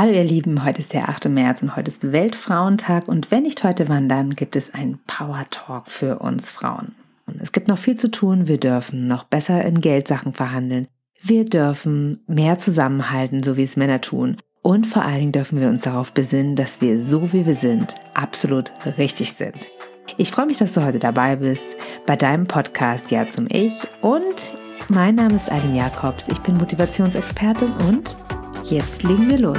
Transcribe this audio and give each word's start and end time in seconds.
Hallo 0.00 0.12
ihr 0.12 0.22
Lieben, 0.22 0.64
heute 0.64 0.78
ist 0.78 0.92
der 0.92 1.08
8. 1.08 1.28
März 1.28 1.60
und 1.60 1.74
heute 1.74 1.90
ist 1.90 2.12
Weltfrauentag 2.12 3.08
und 3.08 3.32
wenn 3.32 3.42
nicht 3.42 3.64
heute 3.64 3.88
wandern, 3.88 4.36
gibt 4.36 4.54
es 4.54 4.72
einen 4.72 5.00
Power 5.08 5.42
Talk 5.50 5.88
für 5.88 6.20
uns 6.20 6.52
Frauen. 6.52 6.94
Und 7.26 7.42
es 7.42 7.50
gibt 7.50 7.66
noch 7.66 7.78
viel 7.78 7.96
zu 7.96 8.08
tun, 8.08 8.46
wir 8.46 8.60
dürfen 8.60 9.08
noch 9.08 9.24
besser 9.24 9.64
in 9.64 9.80
Geldsachen 9.80 10.34
verhandeln, 10.34 10.86
wir 11.20 11.44
dürfen 11.46 12.22
mehr 12.28 12.58
zusammenhalten, 12.58 13.42
so 13.42 13.56
wie 13.56 13.64
es 13.64 13.76
Männer 13.76 14.00
tun 14.00 14.36
und 14.62 14.86
vor 14.86 15.02
allen 15.02 15.18
Dingen 15.18 15.32
dürfen 15.32 15.60
wir 15.60 15.66
uns 15.66 15.82
darauf 15.82 16.12
besinnen, 16.12 16.54
dass 16.54 16.80
wir 16.80 17.00
so 17.00 17.32
wie 17.32 17.44
wir 17.44 17.56
sind 17.56 17.96
absolut 18.14 18.70
richtig 18.98 19.32
sind. 19.32 19.72
Ich 20.16 20.30
freue 20.30 20.46
mich, 20.46 20.58
dass 20.58 20.74
du 20.74 20.84
heute 20.84 21.00
dabei 21.00 21.34
bist 21.34 21.66
bei 22.06 22.14
deinem 22.14 22.46
Podcast 22.46 23.10
Ja 23.10 23.26
zum 23.26 23.48
Ich 23.50 23.74
und 24.00 24.52
mein 24.90 25.16
Name 25.16 25.34
ist 25.34 25.50
Eileen 25.50 25.74
Jakobs, 25.74 26.26
ich 26.28 26.38
bin 26.38 26.56
Motivationsexpertin 26.56 27.72
und 27.88 28.14
Jetzt 28.70 29.02
legen 29.02 29.30
wir 29.30 29.38
los. 29.38 29.56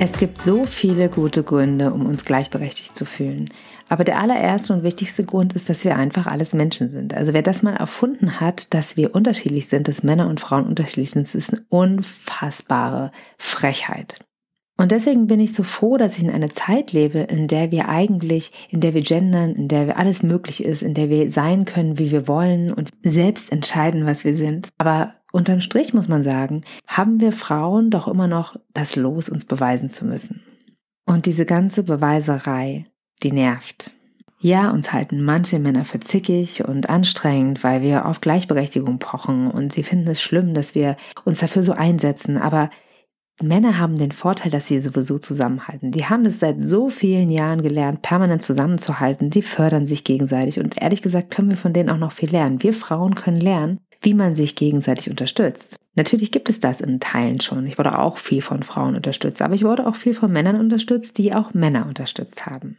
Es 0.00 0.18
gibt 0.18 0.42
so 0.42 0.64
viele 0.64 1.08
gute 1.08 1.44
Gründe, 1.44 1.92
um 1.92 2.06
uns 2.06 2.24
gleichberechtigt 2.24 2.96
zu 2.96 3.04
fühlen. 3.04 3.50
Aber 3.88 4.02
der 4.02 4.18
allererste 4.18 4.72
und 4.72 4.82
wichtigste 4.82 5.24
Grund 5.24 5.52
ist, 5.52 5.70
dass 5.70 5.84
wir 5.84 5.94
einfach 5.94 6.26
alles 6.26 6.54
Menschen 6.54 6.90
sind. 6.90 7.14
Also 7.14 7.34
wer 7.34 7.42
das 7.42 7.62
mal 7.62 7.76
erfunden 7.76 8.40
hat, 8.40 8.74
dass 8.74 8.96
wir 8.96 9.14
unterschiedlich 9.14 9.68
sind, 9.68 9.86
dass 9.86 10.02
Männer 10.02 10.26
und 10.26 10.40
Frauen 10.40 10.66
unterschiedlich 10.66 11.10
sind, 11.10 11.28
das 11.28 11.36
ist 11.36 11.50
eine 11.50 11.64
unfassbare 11.68 13.12
Frechheit. 13.38 14.18
Und 14.82 14.90
deswegen 14.90 15.28
bin 15.28 15.38
ich 15.38 15.54
so 15.54 15.62
froh, 15.62 15.96
dass 15.96 16.18
ich 16.18 16.24
in 16.24 16.30
einer 16.30 16.50
Zeit 16.50 16.90
lebe, 16.90 17.20
in 17.20 17.46
der 17.46 17.70
wir 17.70 17.88
eigentlich, 17.88 18.50
in 18.68 18.80
der 18.80 18.94
wir 18.94 19.02
gendern, 19.02 19.54
in 19.54 19.68
der 19.68 19.86
wir 19.86 19.96
alles 19.96 20.24
möglich 20.24 20.64
ist, 20.64 20.82
in 20.82 20.92
der 20.92 21.08
wir 21.08 21.30
sein 21.30 21.66
können, 21.66 22.00
wie 22.00 22.10
wir 22.10 22.26
wollen 22.26 22.72
und 22.72 22.90
selbst 23.04 23.52
entscheiden, 23.52 24.06
was 24.06 24.24
wir 24.24 24.34
sind. 24.34 24.70
Aber 24.78 25.14
unterm 25.30 25.60
Strich 25.60 25.94
muss 25.94 26.08
man 26.08 26.24
sagen, 26.24 26.62
haben 26.88 27.20
wir 27.20 27.30
Frauen 27.30 27.90
doch 27.90 28.08
immer 28.08 28.26
noch 28.26 28.56
das 28.74 28.96
Los, 28.96 29.28
uns 29.28 29.44
beweisen 29.44 29.88
zu 29.88 30.04
müssen. 30.04 30.42
Und 31.06 31.26
diese 31.26 31.46
ganze 31.46 31.84
Beweiserei, 31.84 32.86
die 33.22 33.30
nervt. 33.30 33.92
Ja, 34.40 34.72
uns 34.72 34.92
halten 34.92 35.22
manche 35.22 35.60
Männer 35.60 35.84
für 35.84 36.00
zickig 36.00 36.66
und 36.66 36.90
anstrengend, 36.90 37.62
weil 37.62 37.82
wir 37.82 38.04
auf 38.06 38.20
Gleichberechtigung 38.20 38.98
pochen 38.98 39.48
und 39.48 39.72
sie 39.72 39.84
finden 39.84 40.08
es 40.08 40.20
schlimm, 40.20 40.54
dass 40.54 40.74
wir 40.74 40.96
uns 41.24 41.38
dafür 41.38 41.62
so 41.62 41.70
einsetzen, 41.70 42.36
aber 42.36 42.68
Männer 43.42 43.78
haben 43.78 43.98
den 43.98 44.12
Vorteil, 44.12 44.50
dass 44.50 44.66
sie 44.66 44.78
sowieso 44.78 45.18
zusammenhalten. 45.18 45.90
Die 45.90 46.06
haben 46.06 46.26
es 46.26 46.40
seit 46.40 46.60
so 46.60 46.88
vielen 46.88 47.28
Jahren 47.28 47.62
gelernt, 47.62 48.02
permanent 48.02 48.42
zusammenzuhalten. 48.42 49.30
Die 49.30 49.42
fördern 49.42 49.86
sich 49.86 50.04
gegenseitig. 50.04 50.58
Und 50.58 50.80
ehrlich 50.80 51.02
gesagt 51.02 51.30
können 51.30 51.50
wir 51.50 51.56
von 51.56 51.72
denen 51.72 51.90
auch 51.90 51.98
noch 51.98 52.12
viel 52.12 52.30
lernen. 52.30 52.62
Wir 52.62 52.72
Frauen 52.72 53.14
können 53.14 53.40
lernen, 53.40 53.78
wie 54.00 54.14
man 54.14 54.34
sich 54.34 54.54
gegenseitig 54.54 55.10
unterstützt. 55.10 55.76
Natürlich 55.94 56.32
gibt 56.32 56.48
es 56.48 56.60
das 56.60 56.80
in 56.80 57.00
Teilen 57.00 57.40
schon. 57.40 57.66
Ich 57.66 57.78
wurde 57.78 57.98
auch 57.98 58.16
viel 58.16 58.40
von 58.40 58.62
Frauen 58.62 58.96
unterstützt, 58.96 59.42
aber 59.42 59.54
ich 59.54 59.64
wurde 59.64 59.86
auch 59.86 59.96
viel 59.96 60.14
von 60.14 60.32
Männern 60.32 60.58
unterstützt, 60.58 61.18
die 61.18 61.34
auch 61.34 61.52
Männer 61.52 61.86
unterstützt 61.86 62.46
haben. 62.46 62.78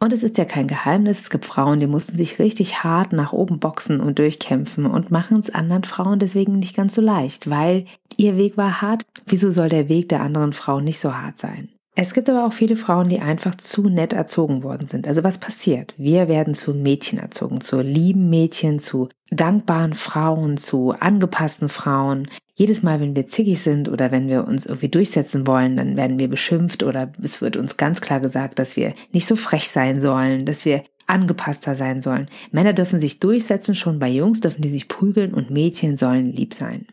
Und 0.00 0.12
es 0.12 0.22
ist 0.22 0.38
ja 0.38 0.44
kein 0.44 0.68
Geheimnis, 0.68 1.18
es 1.18 1.30
gibt 1.30 1.44
Frauen, 1.44 1.80
die 1.80 1.88
mussten 1.88 2.16
sich 2.16 2.38
richtig 2.38 2.84
hart 2.84 3.12
nach 3.12 3.32
oben 3.32 3.58
boxen 3.58 4.00
und 4.00 4.20
durchkämpfen 4.20 4.86
und 4.86 5.10
machen 5.10 5.40
es 5.40 5.50
anderen 5.50 5.82
Frauen 5.82 6.20
deswegen 6.20 6.60
nicht 6.60 6.76
ganz 6.76 6.94
so 6.94 7.00
leicht, 7.00 7.50
weil 7.50 7.84
ihr 8.16 8.36
Weg 8.36 8.56
war 8.56 8.80
hart. 8.80 9.02
Wieso 9.26 9.50
soll 9.50 9.68
der 9.68 9.88
Weg 9.88 10.08
der 10.08 10.20
anderen 10.20 10.52
Frauen 10.52 10.84
nicht 10.84 11.00
so 11.00 11.16
hart 11.16 11.38
sein? 11.38 11.68
Es 12.00 12.14
gibt 12.14 12.30
aber 12.30 12.46
auch 12.46 12.52
viele 12.52 12.76
Frauen, 12.76 13.08
die 13.08 13.18
einfach 13.18 13.56
zu 13.56 13.88
nett 13.88 14.12
erzogen 14.12 14.62
worden 14.62 14.86
sind. 14.86 15.08
Also 15.08 15.24
was 15.24 15.38
passiert? 15.38 15.94
Wir 15.98 16.28
werden 16.28 16.54
zu 16.54 16.72
Mädchen 16.72 17.18
erzogen, 17.18 17.60
zu 17.60 17.80
lieben 17.80 18.30
Mädchen, 18.30 18.78
zu 18.78 19.08
dankbaren 19.32 19.94
Frauen, 19.94 20.58
zu 20.58 20.92
angepassten 20.92 21.68
Frauen. 21.68 22.28
Jedes 22.54 22.84
Mal, 22.84 23.00
wenn 23.00 23.16
wir 23.16 23.26
zickig 23.26 23.60
sind 23.60 23.88
oder 23.88 24.12
wenn 24.12 24.28
wir 24.28 24.46
uns 24.46 24.64
irgendwie 24.64 24.90
durchsetzen 24.90 25.48
wollen, 25.48 25.76
dann 25.76 25.96
werden 25.96 26.20
wir 26.20 26.28
beschimpft 26.28 26.84
oder 26.84 27.10
es 27.20 27.42
wird 27.42 27.56
uns 27.56 27.76
ganz 27.76 28.00
klar 28.00 28.20
gesagt, 28.20 28.60
dass 28.60 28.76
wir 28.76 28.92
nicht 29.10 29.26
so 29.26 29.34
frech 29.34 29.68
sein 29.68 30.00
sollen, 30.00 30.44
dass 30.44 30.64
wir 30.64 30.84
angepasster 31.08 31.74
sein 31.74 32.00
sollen. 32.00 32.26
Männer 32.52 32.74
dürfen 32.74 33.00
sich 33.00 33.18
durchsetzen, 33.18 33.74
schon 33.74 33.98
bei 33.98 34.08
Jungs 34.08 34.40
dürfen 34.40 34.62
die 34.62 34.70
sich 34.70 34.86
prügeln 34.86 35.34
und 35.34 35.50
Mädchen 35.50 35.96
sollen 35.96 36.32
lieb 36.32 36.54
sein. 36.54 36.86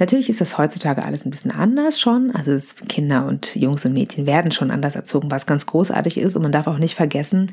Natürlich 0.00 0.30
ist 0.30 0.40
das 0.40 0.56
heutzutage 0.56 1.04
alles 1.04 1.26
ein 1.26 1.30
bisschen 1.30 1.50
anders 1.50 2.00
schon. 2.00 2.32
Also 2.34 2.56
Kinder 2.88 3.26
und 3.26 3.54
Jungs 3.54 3.84
und 3.84 3.92
Mädchen 3.92 4.26
werden 4.26 4.50
schon 4.50 4.70
anders 4.70 4.96
erzogen, 4.96 5.30
was 5.30 5.46
ganz 5.46 5.66
großartig 5.66 6.16
ist. 6.16 6.34
Und 6.36 6.42
man 6.42 6.52
darf 6.52 6.66
auch 6.66 6.78
nicht 6.78 6.94
vergessen, 6.94 7.52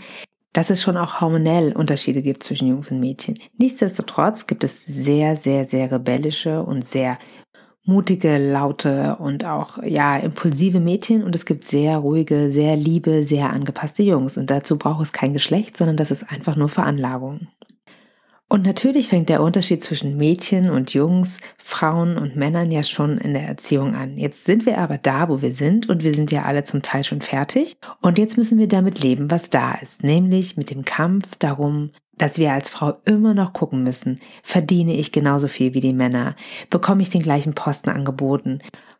dass 0.53 0.69
es 0.69 0.81
schon 0.81 0.95
auch 0.95 1.19
hormonell 1.19 1.75
Unterschiede 1.75 2.21
gibt 2.21 2.41
zwischen 2.41 2.69
Jungs 2.69 2.89
und 2.89 3.01
Mädchen. 3.01 3.37
Nichtsdestotrotz 3.57 4.47
gibt 4.47 4.63
es 4.63 4.85
sehr, 4.85 5.35
sehr, 5.35 5.65
sehr 5.65 5.91
rebellische 5.91 6.63
und 6.63 6.87
sehr 6.87 7.19
mutige, 7.83 8.37
laute 8.37 9.17
und 9.17 9.45
auch 9.45 9.83
ja 9.83 10.17
impulsive 10.17 10.79
Mädchen 10.79 11.23
und 11.23 11.35
es 11.35 11.45
gibt 11.45 11.63
sehr 11.63 11.97
ruhige, 11.97 12.49
sehr 12.49 12.75
liebe, 12.75 13.23
sehr 13.23 13.49
angepasste 13.49 14.03
Jungs 14.03 14.37
und 14.37 14.49
dazu 14.49 14.77
braucht 14.77 15.03
es 15.03 15.13
kein 15.13 15.33
Geschlecht, 15.33 15.77
sondern 15.77 15.95
das 15.95 16.11
ist 16.11 16.29
einfach 16.29 16.55
nur 16.55 16.69
Veranlagung. 16.69 17.47
Und 18.49 18.65
natürlich 18.65 19.09
fängt 19.09 19.27
der 19.27 19.43
Unterschied 19.43 19.83
zwischen 19.83 20.15
Mädchen 20.15 20.69
und 20.69 20.93
Jungs, 20.93 21.39
Frauen 21.57 22.17
und 22.17 22.37
Männern 22.37 22.71
ja 22.71 22.81
schon 22.81 23.17
in 23.17 23.33
der 23.33 23.45
Erziehung 23.45 23.93
an. 23.93 24.17
Jetzt 24.17 24.45
sind 24.45 24.65
wir 24.65 24.77
aber 24.77 24.97
da, 24.97 25.27
wo 25.27 25.41
wir 25.41 25.51
sind 25.51 25.89
und 25.89 26.03
wir 26.03 26.13
sind 26.13 26.31
ja 26.31 26.43
alle 26.43 26.63
zum 26.63 26.81
Teil 26.81 27.03
schon 27.03 27.19
fertig. 27.19 27.75
Und 28.01 28.17
jetzt 28.17 28.37
müssen 28.37 28.57
wir 28.57 28.69
damit 28.69 29.03
leben, 29.03 29.29
was 29.29 29.49
da 29.49 29.73
ist, 29.73 30.01
nämlich 30.01 30.55
mit 30.55 30.69
dem 30.69 30.85
Kampf 30.85 31.35
darum, 31.39 31.91
dass 32.17 32.37
wir 32.37 32.53
als 32.53 32.69
Frau 32.69 32.95
immer 33.03 33.33
noch 33.33 33.51
gucken 33.51 33.83
müssen, 33.83 34.19
verdiene 34.43 34.93
ich 34.93 35.11
genauso 35.11 35.49
viel 35.49 35.73
wie 35.73 35.81
die 35.81 35.93
Männer, 35.93 36.35
bekomme 36.69 37.01
ich 37.01 37.09
den 37.09 37.21
gleichen 37.21 37.53
Posten 37.53 37.89
angeboten, 37.89 38.59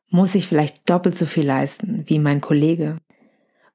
muss 0.10 0.36
ich 0.36 0.48
vielleicht 0.48 0.90
doppelt 0.90 1.16
so 1.16 1.26
viel 1.26 1.46
leisten 1.46 2.04
wie 2.06 2.20
mein 2.20 2.42
Kollege. 2.42 2.98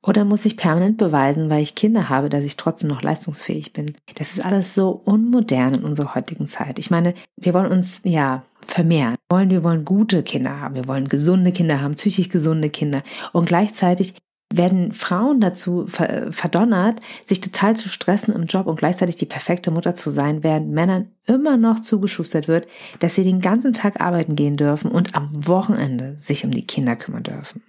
Oder 0.05 0.25
muss 0.25 0.45
ich 0.45 0.57
permanent 0.57 0.97
beweisen, 0.97 1.49
weil 1.49 1.63
ich 1.63 1.77
Kinder 1.77 2.09
habe, 2.09 2.29
dass 2.29 2.45
ich 2.45 2.57
trotzdem 2.57 2.91
noch 2.91 3.03
leistungsfähig 3.03 3.73
bin? 3.73 3.95
Das 4.17 4.33
ist 4.33 4.45
alles 4.45 4.75
so 4.75 4.91
unmodern 4.91 5.75
in 5.75 5.85
unserer 5.85 6.17
heutigen 6.17 6.49
Zeit. 6.49 6.81
Ich 6.81 6.91
meine, 6.91 7.15
wir 7.37 7.55
wollen 7.55 7.71
uns 7.71 8.01
ja 8.03 8.43
vermehren. 8.67 9.15
Wir 9.29 9.37
wollen, 9.37 9.51
wir 9.51 9.65
wollen 9.65 9.85
gute 9.85 10.25
Kinder 10.25 10.61
haben. 10.61 10.75
Wir 10.75 10.89
wollen 10.89 11.07
gesunde 11.07 11.53
Kinder 11.53 11.81
haben, 11.81 11.95
psychisch 11.95 12.31
gesunde 12.31 12.69
Kinder. 12.69 13.03
Und 13.33 13.47
gleichzeitig 13.47 14.15
werden 14.53 14.93
Frauen 14.93 15.41
dazu 15.41 15.87
verdonnert, 15.87 17.01
sich 17.25 17.41
total 17.41 17.77
zu 17.77 17.89
stressen 17.89 18.35
im 18.35 18.45
Job 18.45 18.67
und 18.67 18.77
gleichzeitig 18.77 19.17
die 19.17 19.27
perfekte 19.27 19.71
Mutter 19.71 19.95
zu 19.95 20.11
sein, 20.11 20.43
während 20.43 20.69
Männern 20.69 21.13
immer 21.27 21.57
noch 21.57 21.81
zugeschustert 21.81 22.49
wird, 22.49 22.67
dass 22.99 23.15
sie 23.15 23.23
den 23.23 23.41
ganzen 23.41 23.73
Tag 23.73 24.01
arbeiten 24.01 24.37
gehen 24.37 24.57
dürfen 24.57 24.91
und 24.91 25.15
am 25.15 25.47
Wochenende 25.47 26.19
sich 26.19 26.45
um 26.45 26.51
die 26.51 26.67
Kinder 26.67 26.97
kümmern 26.97 27.23
dürfen. 27.23 27.63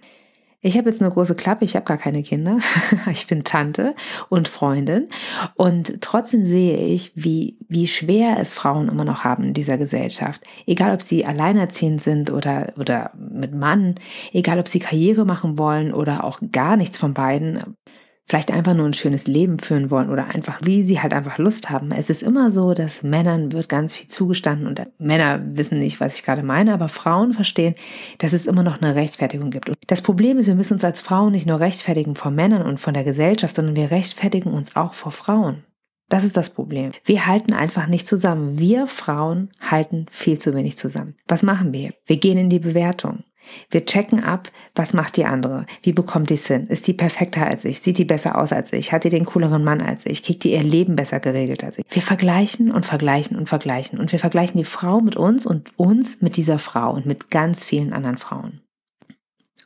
Ich 0.66 0.78
habe 0.78 0.88
jetzt 0.88 1.02
eine 1.02 1.10
große 1.10 1.34
Klappe, 1.34 1.66
ich 1.66 1.76
habe 1.76 1.84
gar 1.84 1.98
keine 1.98 2.22
Kinder. 2.22 2.58
ich 3.10 3.26
bin 3.26 3.44
Tante 3.44 3.94
und 4.30 4.48
Freundin. 4.48 5.08
Und 5.56 6.00
trotzdem 6.00 6.46
sehe 6.46 6.78
ich, 6.78 7.12
wie, 7.14 7.58
wie 7.68 7.86
schwer 7.86 8.38
es 8.40 8.54
Frauen 8.54 8.88
immer 8.88 9.04
noch 9.04 9.24
haben 9.24 9.44
in 9.44 9.52
dieser 9.52 9.76
Gesellschaft. 9.76 10.40
Egal, 10.66 10.94
ob 10.94 11.02
sie 11.02 11.26
alleinerziehend 11.26 12.00
sind 12.00 12.32
oder, 12.32 12.72
oder 12.78 13.10
mit 13.14 13.52
Mann, 13.54 13.96
egal, 14.32 14.58
ob 14.58 14.66
sie 14.66 14.78
Karriere 14.78 15.26
machen 15.26 15.58
wollen 15.58 15.92
oder 15.92 16.24
auch 16.24 16.40
gar 16.50 16.78
nichts 16.78 16.96
von 16.96 17.12
beiden 17.12 17.76
vielleicht 18.26 18.50
einfach 18.50 18.74
nur 18.74 18.86
ein 18.86 18.94
schönes 18.94 19.26
Leben 19.26 19.58
führen 19.58 19.90
wollen 19.90 20.10
oder 20.10 20.34
einfach, 20.34 20.60
wie 20.62 20.82
sie 20.82 21.00
halt 21.00 21.12
einfach 21.12 21.38
Lust 21.38 21.70
haben. 21.70 21.90
Es 21.90 22.08
ist 22.08 22.22
immer 22.22 22.50
so, 22.50 22.72
dass 22.72 23.02
Männern 23.02 23.52
wird 23.52 23.68
ganz 23.68 23.92
viel 23.92 24.08
zugestanden 24.08 24.66
und 24.66 24.80
Männer 24.98 25.40
wissen 25.44 25.78
nicht, 25.78 26.00
was 26.00 26.16
ich 26.16 26.22
gerade 26.22 26.42
meine, 26.42 26.72
aber 26.72 26.88
Frauen 26.88 27.34
verstehen, 27.34 27.74
dass 28.18 28.32
es 28.32 28.46
immer 28.46 28.62
noch 28.62 28.80
eine 28.80 28.94
Rechtfertigung 28.94 29.50
gibt. 29.50 29.68
Und 29.68 29.78
das 29.86 30.00
Problem 30.00 30.38
ist, 30.38 30.46
wir 30.46 30.54
müssen 30.54 30.74
uns 30.74 30.84
als 30.84 31.00
Frauen 31.00 31.32
nicht 31.32 31.46
nur 31.46 31.60
rechtfertigen 31.60 32.14
vor 32.14 32.30
Männern 32.30 32.62
und 32.62 32.80
von 32.80 32.94
der 32.94 33.04
Gesellschaft, 33.04 33.54
sondern 33.54 33.76
wir 33.76 33.90
rechtfertigen 33.90 34.52
uns 34.52 34.74
auch 34.74 34.94
vor 34.94 35.12
Frauen. 35.12 35.64
Das 36.08 36.24
ist 36.24 36.36
das 36.36 36.50
Problem. 36.50 36.92
Wir 37.04 37.26
halten 37.26 37.52
einfach 37.54 37.86
nicht 37.86 38.06
zusammen. 38.06 38.58
Wir 38.58 38.86
Frauen 38.86 39.50
halten 39.60 40.06
viel 40.10 40.38
zu 40.38 40.54
wenig 40.54 40.76
zusammen. 40.76 41.14
Was 41.26 41.42
machen 41.42 41.72
wir? 41.72 41.92
Wir 42.06 42.18
gehen 42.18 42.38
in 42.38 42.50
die 42.50 42.58
Bewertung. 42.58 43.24
Wir 43.70 43.84
checken 43.84 44.22
ab, 44.22 44.50
was 44.74 44.92
macht 44.92 45.16
die 45.16 45.24
andere? 45.24 45.66
Wie 45.82 45.92
bekommt 45.92 46.30
die 46.30 46.36
hin? 46.36 46.66
Ist 46.66 46.86
die 46.86 46.94
perfekter 46.94 47.46
als 47.46 47.64
ich? 47.64 47.80
Sieht 47.80 47.98
die 47.98 48.04
besser 48.04 48.38
aus 48.38 48.52
als 48.52 48.72
ich? 48.72 48.92
Hat 48.92 49.04
die 49.04 49.08
den 49.08 49.24
cooleren 49.24 49.64
Mann 49.64 49.80
als 49.80 50.06
ich? 50.06 50.22
Kriegt 50.22 50.44
die 50.44 50.52
ihr 50.52 50.62
Leben 50.62 50.96
besser 50.96 51.20
geregelt 51.20 51.64
als 51.64 51.78
ich? 51.78 51.84
Wir 51.90 52.02
vergleichen 52.02 52.70
und 52.70 52.86
vergleichen 52.86 53.36
und 53.36 53.48
vergleichen. 53.48 53.98
Und 53.98 54.12
wir 54.12 54.18
vergleichen 54.18 54.58
die 54.58 54.64
Frau 54.64 55.00
mit 55.00 55.16
uns 55.16 55.46
und 55.46 55.78
uns 55.78 56.20
mit 56.20 56.36
dieser 56.36 56.58
Frau 56.58 56.92
und 56.92 57.06
mit 57.06 57.30
ganz 57.30 57.64
vielen 57.64 57.92
anderen 57.92 58.18
Frauen. 58.18 58.60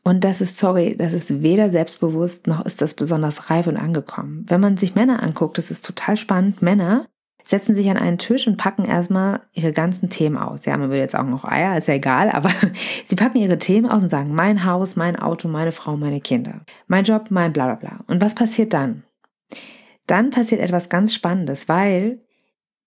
Und 0.09 0.25
das 0.25 0.41
ist, 0.41 0.59
sorry, 0.59 0.97
das 0.97 1.13
ist 1.13 1.43
weder 1.43 1.69
selbstbewusst 1.69 2.47
noch 2.47 2.65
ist 2.65 2.81
das 2.81 2.95
besonders 2.95 3.51
reif 3.51 3.67
und 3.67 3.77
angekommen. 3.77 4.47
Wenn 4.49 4.61
man 4.61 4.79
sich 4.79 4.95
Männer 4.95 5.23
anguckt, 5.23 5.59
das 5.59 5.71
ist 5.71 5.85
total 5.85 6.17
spannend. 6.17 6.63
Männer 6.63 7.07
setzen 7.49 7.75
sich 7.75 7.89
an 7.89 7.97
einen 7.97 8.19
Tisch 8.19 8.47
und 8.47 8.59
packen 8.59 8.85
erstmal 8.85 9.41
ihre 9.55 9.73
ganzen 9.73 10.11
Themen 10.11 10.37
aus. 10.37 10.67
Ja, 10.67 10.77
man 10.77 10.91
würde 10.91 11.01
jetzt 11.01 11.17
auch 11.17 11.25
noch 11.25 11.47
Eier, 11.47 11.79
ist 11.79 11.89
ja 11.89 11.95
egal, 11.95 12.29
aber 12.31 12.51
sie 13.07 13.17
packen 13.17 13.39
ihre 13.39 13.57
Themen 13.57 13.91
aus 13.91 14.03
und 14.03 14.11
sagen, 14.11 14.35
mein 14.35 14.67
Haus, 14.67 14.97
mein 14.97 15.17
Auto, 15.17 15.49
meine 15.49 15.73
Frau, 15.73 15.97
meine 15.97 16.21
Kinder, 16.21 16.61
mein 16.89 17.05
Job, 17.05 17.31
mein 17.31 17.55
bla 17.55 17.65
bla 17.65 17.75
bla. 17.77 18.05
Und 18.07 18.21
was 18.21 18.35
passiert 18.35 18.75
dann? 18.75 19.03
Dann 20.07 20.29
passiert 20.29 20.61
etwas 20.61 20.91
ganz 20.91 21.15
Spannendes, 21.15 21.69
weil 21.69 22.21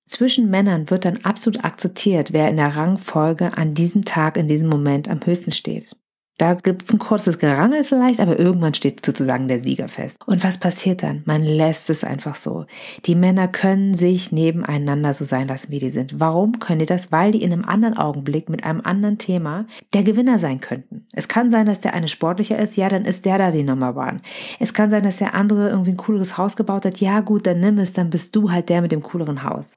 Zwischen 0.08 0.50
Männern 0.50 0.90
wird 0.90 1.06
dann 1.06 1.20
absolut 1.24 1.64
akzeptiert, 1.64 2.34
wer 2.34 2.50
in 2.50 2.58
der 2.58 2.76
Rangfolge 2.76 3.56
an 3.58 3.76
diesem 3.76 4.04
Tag, 4.04 4.36
in 4.36 4.48
diesem 4.48 4.68
Moment 4.68 5.08
am 5.08 5.26
höchsten 5.26 5.52
steht. 5.52 5.96
Da 6.42 6.56
gibt 6.56 6.86
es 6.86 6.92
ein 6.92 6.98
kurzes 6.98 7.38
Gerangel 7.38 7.84
vielleicht, 7.84 8.20
aber 8.20 8.40
irgendwann 8.40 8.74
steht 8.74 9.06
sozusagen 9.06 9.48
der 9.48 9.60
Sieger 9.60 9.88
fest. 9.88 10.18
Und 10.26 10.44
was 10.44 10.58
passiert 10.58 11.04
dann? 11.04 11.22
Man 11.26 11.44
lässt 11.44 11.92
es 11.92 12.04
einfach 12.04 12.34
so. 12.34 12.66
Die 13.06 13.14
Männer 13.14 13.48
können 13.48 13.94
sich 13.94 14.32
nebeneinander 14.32 15.14
so 15.14 15.24
sein 15.24 15.48
lassen, 15.48 15.70
wie 15.70 15.78
die 15.78 15.92
sind. 15.92 16.20
Warum 16.20 16.58
können 16.58 16.80
die 16.80 16.88
das? 16.88 17.12
Weil 17.12 17.30
die 17.30 17.44
in 17.44 17.54
einem 17.54 17.64
anderen 17.64 17.96
Augenblick 17.96 18.50
mit 18.50 18.64
einem 18.64 18.82
anderen 18.82 19.20
Thema 19.20 19.68
der 19.94 20.02
Gewinner 20.02 20.40
sein 20.40 20.60
könnten. 20.60 21.06
Es 21.14 21.28
kann 21.28 21.52
sein, 21.52 21.68
dass 21.68 21.80
der 21.80 21.94
eine 21.94 22.08
sportlicher 22.08 22.58
ist, 22.58 22.76
ja, 22.76 22.90
dann 22.90 23.06
ist 23.06 23.26
der 23.26 23.38
da 23.38 23.52
die 23.52 23.62
Nummer 23.62 23.96
One. 23.96 24.22
Es 24.60 24.74
kann 24.74 24.90
sein, 24.90 25.04
dass 25.04 25.18
der 25.18 25.36
andere 25.36 25.70
irgendwie 25.70 25.92
ein 25.92 25.98
cooleres 25.98 26.40
Haus 26.40 26.56
gebaut 26.56 26.86
hat, 26.86 27.00
ja 27.00 27.20
gut, 27.20 27.46
dann 27.46 27.60
nimm 27.60 27.78
es, 27.78 27.94
dann 27.94 28.10
bist 28.10 28.36
du 28.36 28.50
halt 28.50 28.70
der 28.70 28.82
mit 28.82 28.92
dem 28.92 29.04
cooleren 29.04 29.44
Haus. 29.44 29.76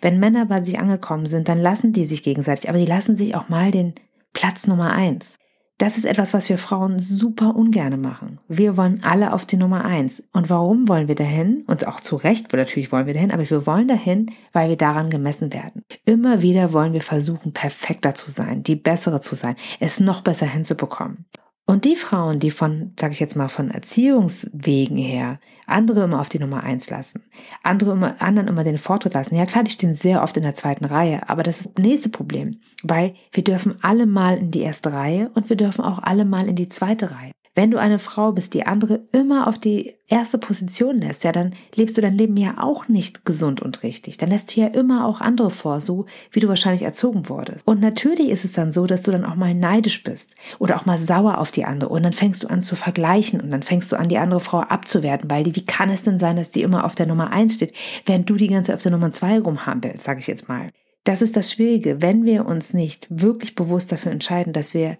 Wenn 0.00 0.20
Männer 0.20 0.46
bei 0.46 0.62
sich 0.62 0.78
angekommen 0.78 1.26
sind, 1.26 1.48
dann 1.48 1.58
lassen 1.58 1.92
die 1.92 2.04
sich 2.04 2.22
gegenseitig, 2.22 2.68
aber 2.68 2.78
die 2.78 2.86
lassen 2.86 3.16
sich 3.16 3.34
auch 3.34 3.48
mal 3.48 3.72
den 3.72 3.94
Platz 4.32 4.68
Nummer 4.68 4.92
eins. 4.92 5.38
Das 5.78 5.96
ist 5.96 6.04
etwas, 6.04 6.32
was 6.32 6.48
wir 6.48 6.56
Frauen 6.56 7.00
super 7.00 7.56
ungerne 7.56 7.96
machen. 7.96 8.38
Wir 8.46 8.76
wollen 8.76 9.02
alle 9.02 9.32
auf 9.32 9.44
die 9.44 9.56
Nummer 9.56 9.84
eins. 9.84 10.22
Und 10.32 10.48
warum 10.48 10.88
wollen 10.88 11.08
wir 11.08 11.16
dahin? 11.16 11.64
Und 11.66 11.88
auch 11.88 12.00
zu 12.00 12.14
Recht, 12.14 12.52
natürlich 12.52 12.92
wollen 12.92 13.06
wir 13.06 13.14
dahin, 13.14 13.32
aber 13.32 13.48
wir 13.48 13.66
wollen 13.66 13.88
dahin, 13.88 14.30
weil 14.52 14.68
wir 14.68 14.76
daran 14.76 15.10
gemessen 15.10 15.52
werden. 15.52 15.84
Immer 16.04 16.42
wieder 16.42 16.72
wollen 16.72 16.92
wir 16.92 17.00
versuchen, 17.00 17.52
perfekter 17.52 18.14
zu 18.14 18.30
sein, 18.30 18.62
die 18.62 18.76
bessere 18.76 19.20
zu 19.20 19.34
sein, 19.34 19.56
es 19.80 19.98
noch 19.98 20.20
besser 20.20 20.46
hinzubekommen. 20.46 21.26
Und 21.66 21.86
die 21.86 21.96
Frauen, 21.96 22.40
die 22.40 22.50
von, 22.50 22.92
sage 23.00 23.14
ich 23.14 23.20
jetzt 23.20 23.36
mal, 23.36 23.48
von 23.48 23.70
Erziehungswegen 23.70 24.98
her 24.98 25.38
andere 25.66 26.04
immer 26.04 26.20
auf 26.20 26.28
die 26.28 26.38
Nummer 26.38 26.62
eins 26.62 26.90
lassen, 26.90 27.22
andere 27.62 27.92
immer, 27.92 28.20
anderen 28.20 28.48
immer 28.48 28.64
den 28.64 28.76
Vortritt 28.76 29.14
lassen, 29.14 29.34
ja 29.34 29.46
klar, 29.46 29.64
die 29.64 29.70
stehen 29.70 29.94
sehr 29.94 30.22
oft 30.22 30.36
in 30.36 30.42
der 30.42 30.54
zweiten 30.54 30.84
Reihe, 30.84 31.26
aber 31.28 31.42
das 31.42 31.60
ist 31.60 31.70
das 31.74 31.82
nächste 31.82 32.10
Problem, 32.10 32.60
weil 32.82 33.14
wir 33.32 33.44
dürfen 33.44 33.76
alle 33.80 34.04
mal 34.04 34.36
in 34.36 34.50
die 34.50 34.60
erste 34.60 34.92
Reihe 34.92 35.30
und 35.34 35.48
wir 35.48 35.56
dürfen 35.56 35.82
auch 35.82 36.00
alle 36.02 36.26
mal 36.26 36.48
in 36.48 36.56
die 36.56 36.68
zweite 36.68 37.12
Reihe. 37.12 37.32
Wenn 37.56 37.70
du 37.70 37.78
eine 37.78 38.00
Frau 38.00 38.32
bist, 38.32 38.54
die 38.54 38.66
andere 38.66 39.04
immer 39.12 39.46
auf 39.46 39.58
die 39.58 39.94
erste 40.08 40.38
Position 40.38 40.98
lässt, 41.00 41.22
ja, 41.22 41.30
dann 41.30 41.54
lebst 41.76 41.96
du 41.96 42.00
dein 42.00 42.18
Leben 42.18 42.36
ja 42.36 42.56
auch 42.58 42.88
nicht 42.88 43.24
gesund 43.24 43.62
und 43.62 43.84
richtig. 43.84 44.18
Dann 44.18 44.30
lässt 44.30 44.54
du 44.54 44.60
ja 44.60 44.66
immer 44.66 45.06
auch 45.06 45.20
andere 45.20 45.50
vor, 45.50 45.80
so 45.80 46.06
wie 46.32 46.40
du 46.40 46.48
wahrscheinlich 46.48 46.82
erzogen 46.82 47.28
wurdest. 47.28 47.66
Und 47.66 47.80
natürlich 47.80 48.28
ist 48.30 48.44
es 48.44 48.52
dann 48.52 48.72
so, 48.72 48.86
dass 48.86 49.02
du 49.02 49.12
dann 49.12 49.24
auch 49.24 49.36
mal 49.36 49.54
neidisch 49.54 50.02
bist 50.02 50.34
oder 50.58 50.76
auch 50.76 50.84
mal 50.84 50.98
sauer 50.98 51.38
auf 51.38 51.52
die 51.52 51.64
andere 51.64 51.90
und 51.90 52.02
dann 52.02 52.12
fängst 52.12 52.42
du 52.42 52.48
an 52.48 52.60
zu 52.60 52.74
vergleichen 52.74 53.40
und 53.40 53.52
dann 53.52 53.62
fängst 53.62 53.92
du 53.92 53.96
an, 53.96 54.08
die 54.08 54.18
andere 54.18 54.40
Frau 54.40 54.60
abzuwerten, 54.60 55.30
weil 55.30 55.44
die, 55.44 55.54
wie 55.54 55.64
kann 55.64 55.90
es 55.90 56.02
denn 56.02 56.18
sein, 56.18 56.36
dass 56.36 56.50
die 56.50 56.62
immer 56.62 56.84
auf 56.84 56.96
der 56.96 57.06
Nummer 57.06 57.30
eins 57.30 57.54
steht, 57.54 57.72
während 58.04 58.28
du 58.28 58.34
die 58.34 58.48
ganze 58.48 58.68
Zeit 58.68 58.76
auf 58.76 58.82
der 58.82 58.92
Nummer 58.92 59.12
zwei 59.12 59.38
rumhampelst, 59.38 60.02
sage 60.02 60.18
ich 60.18 60.26
jetzt 60.26 60.48
mal. 60.48 60.66
Das 61.04 61.22
ist 61.22 61.36
das 61.36 61.52
Schwierige, 61.52 62.02
wenn 62.02 62.24
wir 62.24 62.46
uns 62.46 62.74
nicht 62.74 63.06
wirklich 63.10 63.54
bewusst 63.54 63.92
dafür 63.92 64.10
entscheiden, 64.10 64.52
dass 64.52 64.74
wir 64.74 64.98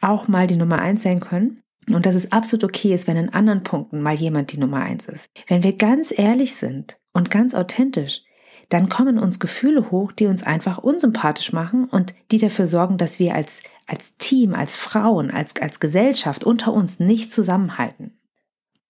auch 0.00 0.26
mal 0.26 0.46
die 0.46 0.56
Nummer 0.56 0.80
eins 0.80 1.02
sein 1.02 1.20
können, 1.20 1.62
und 1.90 2.06
dass 2.06 2.14
es 2.14 2.32
absolut 2.32 2.64
okay 2.64 2.94
ist, 2.94 3.06
wenn 3.06 3.16
in 3.16 3.32
anderen 3.32 3.62
Punkten 3.62 4.02
mal 4.02 4.14
jemand 4.14 4.52
die 4.52 4.58
Nummer 4.58 4.78
eins 4.78 5.06
ist. 5.06 5.28
Wenn 5.48 5.62
wir 5.62 5.76
ganz 5.76 6.16
ehrlich 6.16 6.54
sind 6.54 6.98
und 7.12 7.30
ganz 7.30 7.54
authentisch, 7.54 8.22
dann 8.68 8.88
kommen 8.88 9.18
uns 9.18 9.40
Gefühle 9.40 9.90
hoch, 9.90 10.12
die 10.12 10.26
uns 10.26 10.44
einfach 10.44 10.78
unsympathisch 10.78 11.52
machen 11.52 11.84
und 11.84 12.14
die 12.30 12.38
dafür 12.38 12.66
sorgen, 12.66 12.96
dass 12.96 13.18
wir 13.18 13.34
als, 13.34 13.62
als 13.86 14.16
Team, 14.16 14.54
als 14.54 14.76
Frauen, 14.76 15.30
als, 15.30 15.54
als 15.60 15.80
Gesellschaft 15.80 16.44
unter 16.44 16.72
uns 16.72 16.98
nicht 16.98 17.32
zusammenhalten. 17.32 18.16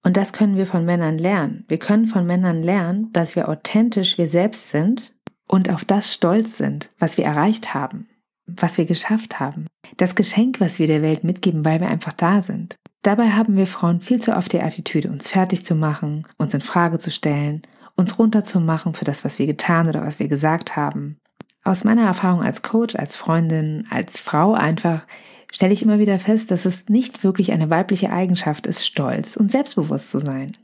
Und 0.04 0.16
das 0.16 0.32
können 0.32 0.56
wir 0.56 0.66
von 0.66 0.84
Männern 0.84 1.18
lernen. 1.18 1.64
Wir 1.68 1.78
können 1.78 2.06
von 2.06 2.26
Männern 2.26 2.62
lernen, 2.62 3.12
dass 3.12 3.34
wir 3.34 3.48
authentisch 3.48 4.18
wir 4.18 4.28
selbst 4.28 4.70
sind 4.70 5.14
und 5.48 5.70
auf 5.70 5.84
das 5.84 6.12
stolz 6.12 6.56
sind, 6.56 6.90
was 6.98 7.16
wir 7.16 7.24
erreicht 7.24 7.72
haben 7.74 8.08
was 8.46 8.78
wir 8.78 8.84
geschafft 8.84 9.40
haben. 9.40 9.66
Das 9.96 10.14
Geschenk, 10.14 10.60
was 10.60 10.78
wir 10.78 10.86
der 10.86 11.02
Welt 11.02 11.24
mitgeben, 11.24 11.64
weil 11.64 11.80
wir 11.80 11.88
einfach 11.88 12.12
da 12.12 12.40
sind. 12.40 12.76
Dabei 13.02 13.31
haben 13.31 13.56
wir 13.56 13.66
Frauen 13.66 14.00
viel 14.00 14.20
zu 14.20 14.34
oft 14.37 14.52
die 14.52 14.60
Attitüde, 14.60 15.10
uns 15.10 15.28
fertig 15.28 15.64
zu 15.64 15.75
machen, 15.75 16.25
uns 16.38 16.54
in 16.54 16.60
Frage 16.60 16.99
zu 16.99 17.10
stellen, 17.10 17.62
uns 17.96 18.19
runterzumachen 18.19 18.94
für 18.94 19.04
das, 19.04 19.25
was 19.25 19.38
wir 19.40 19.46
getan 19.46 19.88
oder 19.88 20.02
was 20.02 20.20
wir 20.20 20.28
gesagt 20.28 20.76
haben. 20.76 21.19
Aus 21.64 21.84
meiner 21.84 22.06
Erfahrung 22.06 22.43
als 22.43 22.62
Coach, 22.62 22.96
als 22.96 23.16
Freundin, 23.16 23.87
als 23.90 24.20
Frau 24.20 24.54
einfach 24.54 25.04
stelle 25.50 25.72
ich 25.72 25.82
immer 25.82 25.99
wieder 25.99 26.19
fest, 26.19 26.50
dass 26.50 26.64
es 26.64 26.88
nicht 26.88 27.25
wirklich 27.25 27.52
eine 27.52 27.70
weibliche 27.70 28.10
Eigenschaft 28.10 28.66
ist, 28.66 28.87
stolz 28.87 29.37
und 29.37 29.50
selbstbewusst 29.50 30.10
zu 30.10 30.19
sein. 30.19 30.56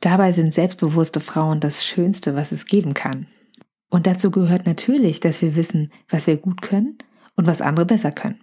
Dabei 0.00 0.32
sind 0.32 0.52
selbstbewusste 0.52 1.20
Frauen 1.20 1.60
das 1.60 1.84
Schönste, 1.84 2.34
was 2.34 2.52
es 2.52 2.64
geben 2.64 2.94
kann. 2.94 3.26
Und 3.90 4.06
dazu 4.06 4.30
gehört 4.30 4.66
natürlich, 4.66 5.20
dass 5.20 5.42
wir 5.42 5.54
wissen, 5.54 5.92
was 6.08 6.26
wir 6.26 6.38
gut 6.38 6.62
können 6.62 6.96
und 7.36 7.46
was 7.46 7.60
andere 7.60 7.86
besser 7.86 8.10
können. 8.10 8.40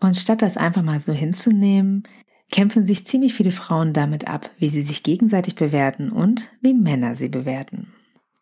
Und 0.00 0.16
statt 0.16 0.42
das 0.42 0.56
einfach 0.56 0.82
mal 0.82 1.00
so 1.00 1.12
hinzunehmen, 1.12 2.04
kämpfen 2.50 2.84
sich 2.84 3.06
ziemlich 3.06 3.34
viele 3.34 3.50
Frauen 3.50 3.92
damit 3.92 4.28
ab, 4.28 4.50
wie 4.58 4.68
sie 4.68 4.82
sich 4.82 5.02
gegenseitig 5.02 5.56
bewerten 5.56 6.10
und 6.10 6.50
wie 6.60 6.74
Männer 6.74 7.14
sie 7.14 7.28
bewerten. 7.28 7.92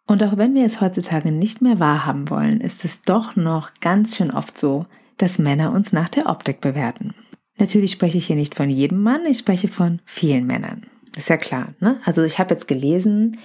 Und 0.06 0.22
auch 0.22 0.36
wenn 0.36 0.54
wir 0.54 0.66
es 0.66 0.80
heutzutage 0.80 1.32
nicht 1.32 1.62
mehr 1.62 1.78
wahrhaben 1.80 2.28
wollen, 2.28 2.60
ist 2.60 2.84
es 2.84 3.02
doch 3.02 3.36
noch 3.36 3.72
ganz 3.80 4.16
schön 4.16 4.30
oft 4.30 4.58
so, 4.58 4.86
dass 5.16 5.38
Männer 5.38 5.72
uns 5.72 5.92
nach 5.92 6.08
der 6.08 6.26
Optik 6.26 6.60
bewerten. 6.60 7.14
Natürlich 7.58 7.92
spreche 7.92 8.18
ich 8.18 8.26
hier 8.26 8.36
nicht 8.36 8.54
von 8.54 8.68
jedem 8.68 9.02
Mann, 9.02 9.24
ich 9.26 9.38
spreche 9.38 9.68
von 9.68 10.02
vielen 10.04 10.46
Männern. 10.46 10.86
ist 11.16 11.28
ja 11.28 11.36
klar, 11.36 11.74
ne? 11.80 12.00
Also 12.04 12.24
ich 12.24 12.38
habe 12.38 12.52
jetzt 12.52 12.66
gelesen, 12.66 13.38